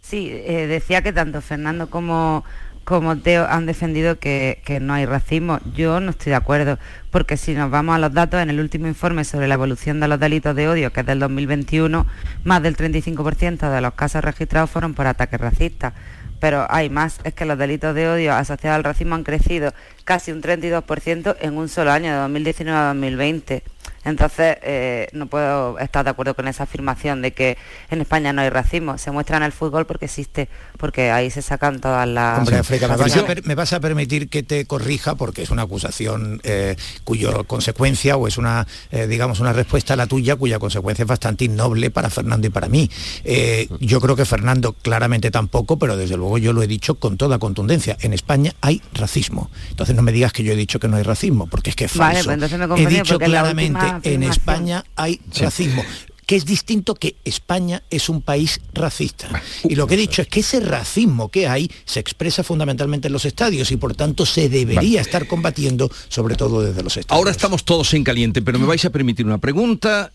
[0.00, 2.44] Sí, eh, decía que tanto Fernando como,
[2.84, 5.58] como Teo han defendido que, que no hay racismo.
[5.74, 6.78] Yo no estoy de acuerdo,
[7.10, 10.06] porque si nos vamos a los datos, en el último informe sobre la evolución de
[10.06, 12.06] los delitos de odio, que es del 2021,
[12.44, 15.92] más del 35% de los casos registrados fueron por ataques racistas.
[16.38, 19.72] Pero hay más, es que los delitos de odio asociados al racismo han crecido
[20.04, 23.62] casi un 32% en un solo año, de 2019 a 2020.
[24.04, 27.58] Entonces, eh, no puedo estar de acuerdo con esa afirmación de que
[27.90, 28.98] en España no hay racismo.
[28.98, 32.38] Se muestra en el fútbol porque existe, porque ahí se sacan todas las...
[32.38, 35.42] Hombre, África, me vas, a Yo- per- me vas a permitir que te corrija porque
[35.42, 40.06] es una acusación eh, cuyo consecuencia o es una, eh, digamos, una respuesta a la
[40.06, 42.90] tuya cuya consecuencia es bastante innoble para Fernando y para mí.
[43.24, 47.16] Eh, yo creo que Fernando claramente tampoco, pero desde luego yo lo he dicho con
[47.16, 47.96] toda contundencia.
[48.00, 49.50] En España hay racismo.
[49.70, 51.84] Entonces no me digas que yo he dicho que no hay racismo, porque es que
[51.86, 52.28] es Vale, falso.
[52.30, 55.42] pues entonces me he dicho claramente en España hay Sí.
[55.44, 55.82] racismo
[56.26, 59.42] que es distinto que España es un país racista.
[59.64, 63.12] Y lo que he dicho es que ese racismo que hay se expresa fundamentalmente en
[63.12, 67.16] los estadios y por tanto se debería estar combatiendo sobre todo desde los estadios.
[67.16, 70.12] Ahora estamos todos en caliente, pero me vais a permitir una pregunta,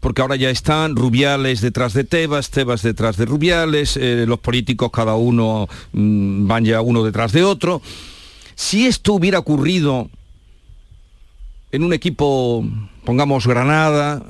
[0.00, 4.90] porque ahora ya están Rubiales detrás de Tebas, Tebas detrás de Rubiales, eh, los políticos
[4.92, 7.80] cada uno mm, van ya uno detrás de otro.
[8.56, 10.10] Si esto hubiera ocurrido
[11.70, 12.64] en un equipo,
[13.04, 14.20] pongamos Granada,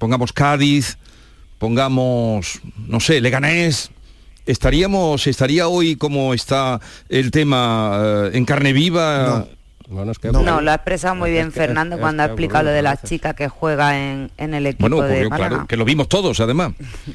[0.00, 0.96] pongamos Cádiz,
[1.58, 3.90] pongamos, no sé, Leganés,
[4.46, 6.80] estaríamos, estaría hoy como está
[7.10, 9.46] el tema eh, en carne viva.
[9.90, 12.28] Bueno, es que No, lo ha expresado muy es bien que- Fernando es- cuando es
[12.28, 15.30] ha explicado lo de la chica que juega en, en el equipo Bueno, de ocurrió,
[15.30, 15.48] Málaga.
[15.50, 16.72] claro, que lo vimos todos además.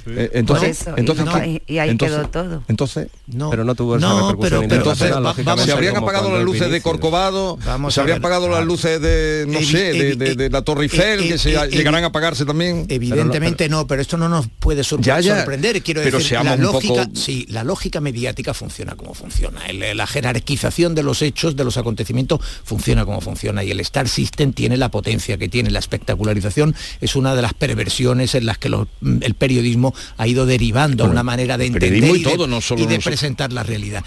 [0.08, 2.64] Eh, entonces, Por eso, y entonces, no, y- y ahí entonces, quedó todo.
[2.68, 5.96] Entonces, No, pero no tuvo esa no, repercusión pero- pero- internacional, pero va- se habrían
[5.98, 6.82] apagado las luces de.
[6.82, 10.50] Corcovado, Vamos se habrían apagado las luces de, no evi- sé, de, evi- de- de
[10.50, 12.86] la Torre Eiffel, que se llegarán a apagarse también.
[12.90, 15.82] Evidentemente no, pero esto no nos puede sorprender.
[15.82, 19.62] Quiero decir, la lógica, sí, la lógica mediática funciona como funciona.
[19.72, 23.64] La jerarquización de los hechos, de los acontecimientos, funciona como funciona.
[23.64, 25.70] Y el Star System tiene la potencia que tiene.
[25.72, 28.88] La espectacularización es una de las perversiones en las que los-
[29.22, 32.60] el periodismo ha ido derivando a Bueno, una manera de entender y de, todo, no
[32.60, 33.06] solo y de nosotros.
[33.06, 34.04] presentar la realidad.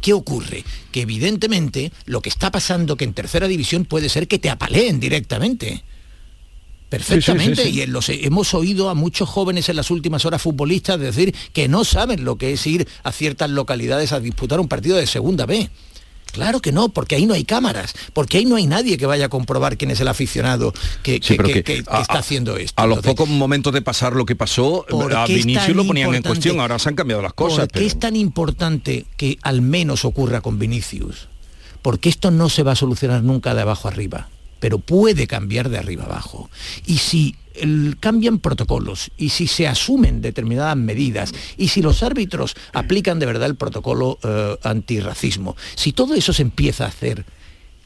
[0.00, 0.62] ¿Qué ocurre?
[0.92, 5.00] Que evidentemente lo que está pasando que en tercera división puede ser que te apaleen
[5.00, 5.82] directamente.
[6.88, 7.78] Perfectamente, Sí, sí, sí, sí.
[7.78, 11.66] y en los, hemos oído a muchos jóvenes en las últimas horas futbolistas decir que
[11.66, 15.46] no saben lo que es ir a ciertas localidades a disputar un partido de segunda
[15.46, 15.70] B.
[16.32, 19.26] Claro que no, porque ahí no hay cámaras, porque ahí no hay nadie que vaya
[19.26, 20.72] a comprobar quién es el aficionado
[21.02, 21.20] que,
[21.88, 22.80] a- está haciendo esto.
[22.82, 26.14] A los Entonces, pocos momentos de pasar lo que pasó, ¿Por a Vinicius lo ponían
[26.14, 27.58] en cuestión, ahora se han cambiado las cosas.
[27.60, 31.28] ¿Por qué pero- es tan importante que al menos ocurra con Vinicius?
[31.82, 34.28] Porque esto no se va a solucionar nunca de abajo arriba,
[34.60, 36.48] pero puede cambiar de arriba abajo.
[36.86, 42.54] Y si el- cambian protocolos y si se asumen determinadas medidas y si los árbitros
[42.72, 47.24] aplican de verdad el protocolo eh, antirracismo, si todo eso se empieza a hacer,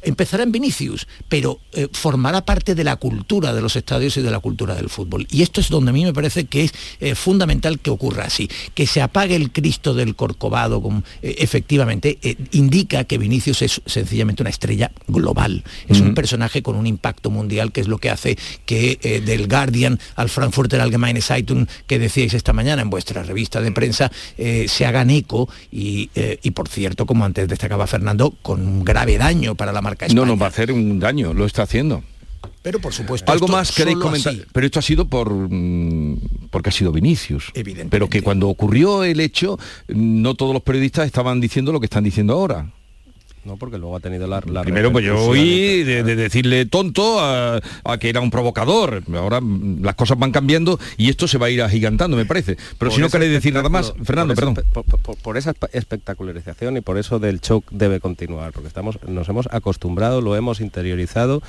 [0.07, 4.31] empezará en Vinicius, pero eh, formará parte de la cultura de los estadios y de
[4.31, 5.27] la cultura del fútbol.
[5.31, 8.49] Y esto es donde a mí me parece que es eh, fundamental que ocurra así,
[8.75, 12.19] que se apague el Cristo del Corcovado, como, eh, efectivamente,
[12.53, 17.73] indica que Vinicius es sencillamente una estrella global, es un personaje con un impacto mundial,
[17.73, 22.53] que es lo que hace que del Guardian al Frankfurter Allgemeine Zeitung, que decíais esta
[22.53, 26.11] mañana en vuestra revista de prensa, se hagan eco y,
[26.43, 30.21] y, por cierto, como antes destacaba Fernando, con un grave daño para la marca España.
[30.21, 32.03] No nos va a hacer un daño, lo está haciendo.
[32.63, 33.31] Pero por supuesto.
[33.31, 34.43] Algo más queréis comentar, así.
[34.53, 37.53] pero esto ha sido por mm, porque ha sido Vinicius.
[37.91, 42.03] Pero que cuando ocurrió el hecho, no todos los periodistas estaban diciendo lo que están
[42.03, 42.73] diciendo ahora.
[43.47, 47.21] No, porque luego ha tenido la, la Primero, pues yo oí de, de decirle tonto
[47.21, 49.05] a, a que era un provocador.
[49.15, 52.57] Ahora mm, las cosas van cambiando y esto se va a ir agigantando, me parece.
[52.79, 54.65] Pero Por si no queréis decir nada más, Fernando, por perdón.
[54.73, 58.99] Por, por- por esa espe- espectacularización y por eso del shock debe continuar, porque estamos,
[59.07, 61.41] nos hemos acostumbrado, lo hemos interiorizado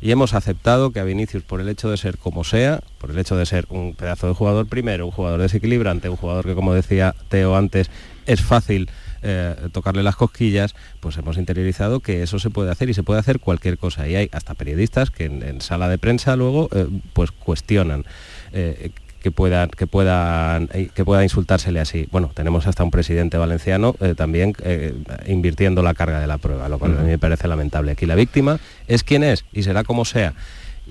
[0.00, 3.18] y hemos aceptado que a Vinicius, por el hecho de ser como sea, por el
[3.18, 6.72] hecho de ser un pedazo de jugador primero, un jugador desequilibrante, un jugador que, como
[6.74, 7.90] decía Teo antes,
[8.26, 8.88] es fácil
[9.24, 13.18] eh, tocarle las cosquillas, pues hemos interiorizado que eso se puede hacer y se puede
[13.18, 14.06] hacer cualquier cosa.
[14.06, 18.04] Y hay hasta periodistas que en, en sala de prensa luego eh, pues cuestionan
[18.52, 18.92] eh,
[19.24, 22.06] que puedan que puedan que pueda insultársele así.
[22.12, 24.94] Bueno, tenemos hasta un presidente valenciano eh, también eh,
[25.26, 27.92] invirtiendo la carga de la prueba, lo cual a mí me parece lamentable.
[27.92, 30.34] Aquí la víctima es quien es y será como sea.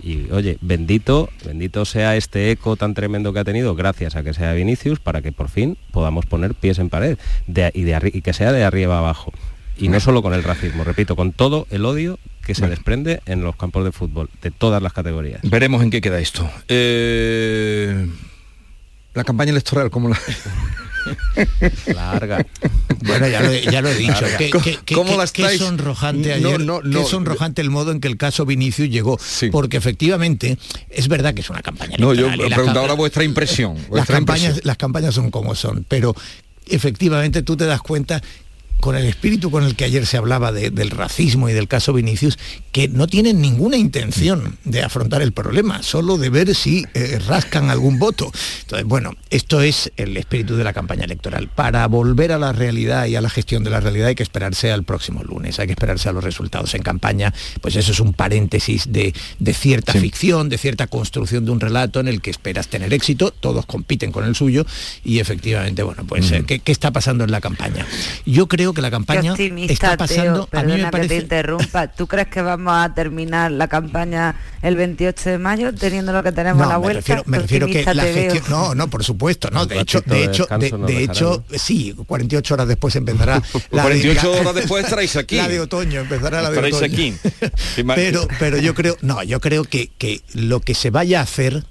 [0.01, 4.33] Y oye, bendito, bendito sea este eco tan tremendo que ha tenido, gracias a que
[4.33, 7.17] sea Vinicius, para que por fin podamos poner pies en pared
[7.47, 9.31] de- y, de y que sea de arriba abajo.
[9.77, 13.43] Y no solo con el racismo, repito, con todo el odio que se desprende en
[13.43, 15.41] los campos de fútbol, de todas las categorías.
[15.43, 16.49] Veremos en qué queda esto.
[16.67, 18.07] Eh,
[19.13, 20.19] la campaña electoral, ¿cómo la...?
[21.93, 22.45] Larga.
[23.05, 24.25] Bueno, ya lo, he- ya lo he dicho.
[24.37, 25.59] Qué, ¿Cómo- qué- qué- cómo qué- la qué estáis?
[25.61, 29.19] sonrojante No, ayer, no, qué sonrojante el modo en que el caso Vinicius llegó.
[29.51, 30.57] Porque efectivamente
[30.89, 33.75] es verdad que es una campaña No, yo pregunto cam- ahora vuestra impresión.
[33.75, 34.67] las vuestra campañas, impresión.
[34.67, 36.15] las campañas son como son, pero
[36.67, 38.21] efectivamente tú te das cuenta
[38.83, 41.93] con el espíritu con el que ayer se hablaba de- del racismo y del caso
[41.93, 42.37] Vinicius,
[42.73, 47.69] que no tienen ninguna intención de afrontar el problema, solo de ver si eh, rascan
[47.69, 48.29] algún voto.
[48.63, 51.47] Entonces, bueno, esto es el espíritu de la campaña electoral.
[51.47, 54.69] Para volver a la realidad y a la gestión de la realidad hay que esperarse
[54.73, 58.11] al próximo lunes, hay que esperarse a los resultados en campaña, pues eso es un
[58.11, 62.67] paréntesis de, de cierta ficción, de cierta construcción de un relato en el que esperas
[62.67, 64.65] tener éxito, todos compiten con el suyo
[65.05, 67.85] y efectivamente, bueno, pues eh, ¿qué, qué está pasando en la campaña?
[68.25, 71.87] Yo creo que la campaña optimista, está pasando, Teo, a mí que te interrumpa.
[71.87, 76.31] ¿Tú crees que vamos a terminar la campaña el 28 de mayo teniendo lo que
[76.31, 76.99] tenemos a la No, me vuelta?
[77.01, 78.43] refiero, me refiero que la gestión...
[78.49, 79.65] No, no, por supuesto, no.
[79.65, 84.39] De hecho, de hecho, de, hecho, sí, 48 horas después empezará la de- 48 la-
[84.41, 85.35] horas después estaréis aquí.
[85.37, 86.85] La de otoño, empezará la de otoño.
[86.85, 87.13] aquí.
[87.95, 91.63] pero, pero yo creo, no, yo creo que, que lo que se vaya a hacer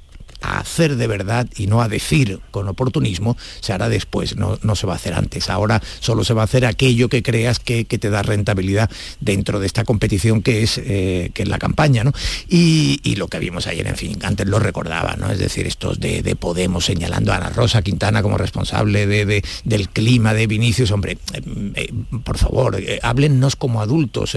[0.42, 4.76] a hacer de verdad y no a decir con oportunismo, se hará después, no, no
[4.76, 5.48] se va a hacer antes.
[5.50, 8.90] Ahora solo se va a hacer aquello que creas que, que te da rentabilidad
[9.20, 12.04] dentro de esta competición que es, eh, que es la campaña.
[12.04, 12.12] ¿no?
[12.48, 15.30] Y, y lo que vimos ayer, en fin, antes lo recordaba, ¿no?
[15.30, 19.44] es decir, estos de, de Podemos señalando a Ana Rosa Quintana como responsable de, de-
[19.64, 21.40] del clima de Vinicius, hombre, eh,
[21.76, 21.92] eh,
[22.24, 24.36] por favor, háblennos como adultos.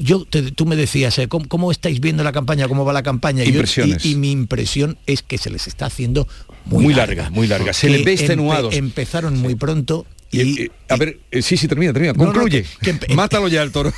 [0.00, 2.68] yo, te- tú me decías, ¿cómo, cómo estáis viendo la campaña?
[2.68, 3.42] ¿Cómo va la campaña?
[3.44, 4.04] Yo- Impresiones.
[4.04, 6.28] y, y mi impresión es que se les está haciendo
[6.66, 7.72] muy, Muy larga, muy larga.
[7.72, 8.74] Se les ve empe- extenuados.
[8.74, 12.12] empezaron muy pronto y, a ver, eh, sí, sí, termina, termina.
[12.12, 12.62] No, no, Concluye.
[12.62, 13.92] que- que empe- Mátalo ya el toro.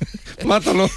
[0.44, 0.88] Mátalo.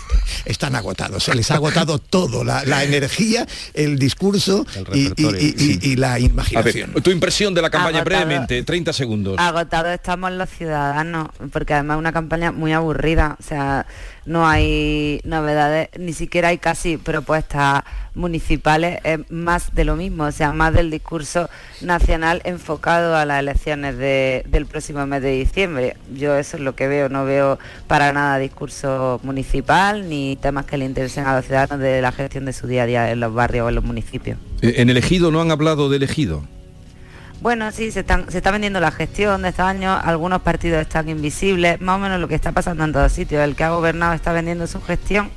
[0.45, 5.55] están agotados, se les ha agotado todo, la, la energía, el discurso y, y- y-
[5.57, 6.93] y- y la A ver, imaginación.
[7.01, 8.25] tu impresión de la campaña Agotado.
[8.25, 9.35] brevemente, 30 segundos.
[9.39, 13.85] Agotados estamos los ciudadanos, porque además es una campaña muy aburrida, o sea,
[14.25, 17.83] no hay novedades, ni siquiera hay casi propuestas
[18.15, 21.49] municipales, es más de lo mismo, o sea, más del discurso
[21.81, 25.97] nacional enfocado a las elecciones de- del próximo mes de diciembre.
[26.15, 27.57] Yo eso es lo que veo, no veo
[27.87, 32.45] para nada discurso municipal ni temas que le interesen a los ciudadanos de la gestión
[32.45, 34.37] de su día a día en los barrios o en los municipios.
[34.61, 36.43] Eh, En el ejido no han hablado del ejido.
[37.43, 41.09] Bueno, sí, se, están- se está vendiendo la gestión de estos años, algunos partidos están
[41.09, 43.43] invisibles, más o menos lo que está pasando en todos sitios.
[43.43, 45.29] El que ha gobernado está vendiendo su gestión,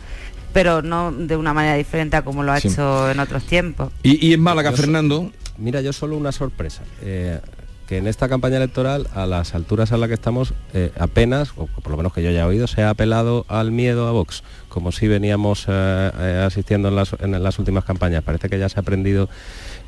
[0.52, 2.68] pero no de una manera diferente a como lo ha Sí.
[2.68, 3.90] hecho en otros tiempos.
[4.04, 5.32] Y, y en Málaga, Yo so- Fernando.
[5.58, 6.82] Mira, yo solo una sorpresa.
[7.02, 7.40] eh,
[7.88, 11.66] que en esta campaña electoral, a las alturas a las que estamos, eh, apenas, o
[11.68, 14.90] por lo menos que yo haya oído, se ha apelado al miedo a Vox, como
[14.90, 18.24] si veníamos eh, eh, asistiendo en las, en las últimas campañas.
[18.24, 19.28] Parece que ya se ha aprendido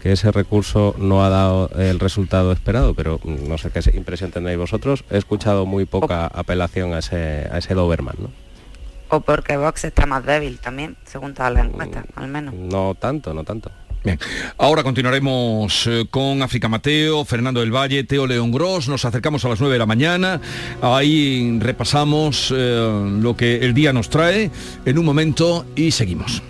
[0.03, 4.31] que ese recurso no ha dado el resultado esperado, pero mm, no sé qué impresión
[4.31, 5.05] tenéis vosotros.
[5.11, 8.31] He escuchado muy poca apelación a ese, a ese Doberman, ¿no?
[9.11, 12.55] O porque Vox está más débil también, según todas las encuestas, al menos.
[12.55, 13.71] No tanto, no tanto.
[14.05, 14.19] Bien,
[14.59, 19.49] ahora continuaremos eh, con África Mateo, Fernando del Valle, Teo León Gros, nos acercamos a
[19.49, 20.41] las 9 de la mañana,
[20.81, 24.51] ahí repasamos eh, lo que el día nos trae
[24.85, 26.43] en un momento y seguimos.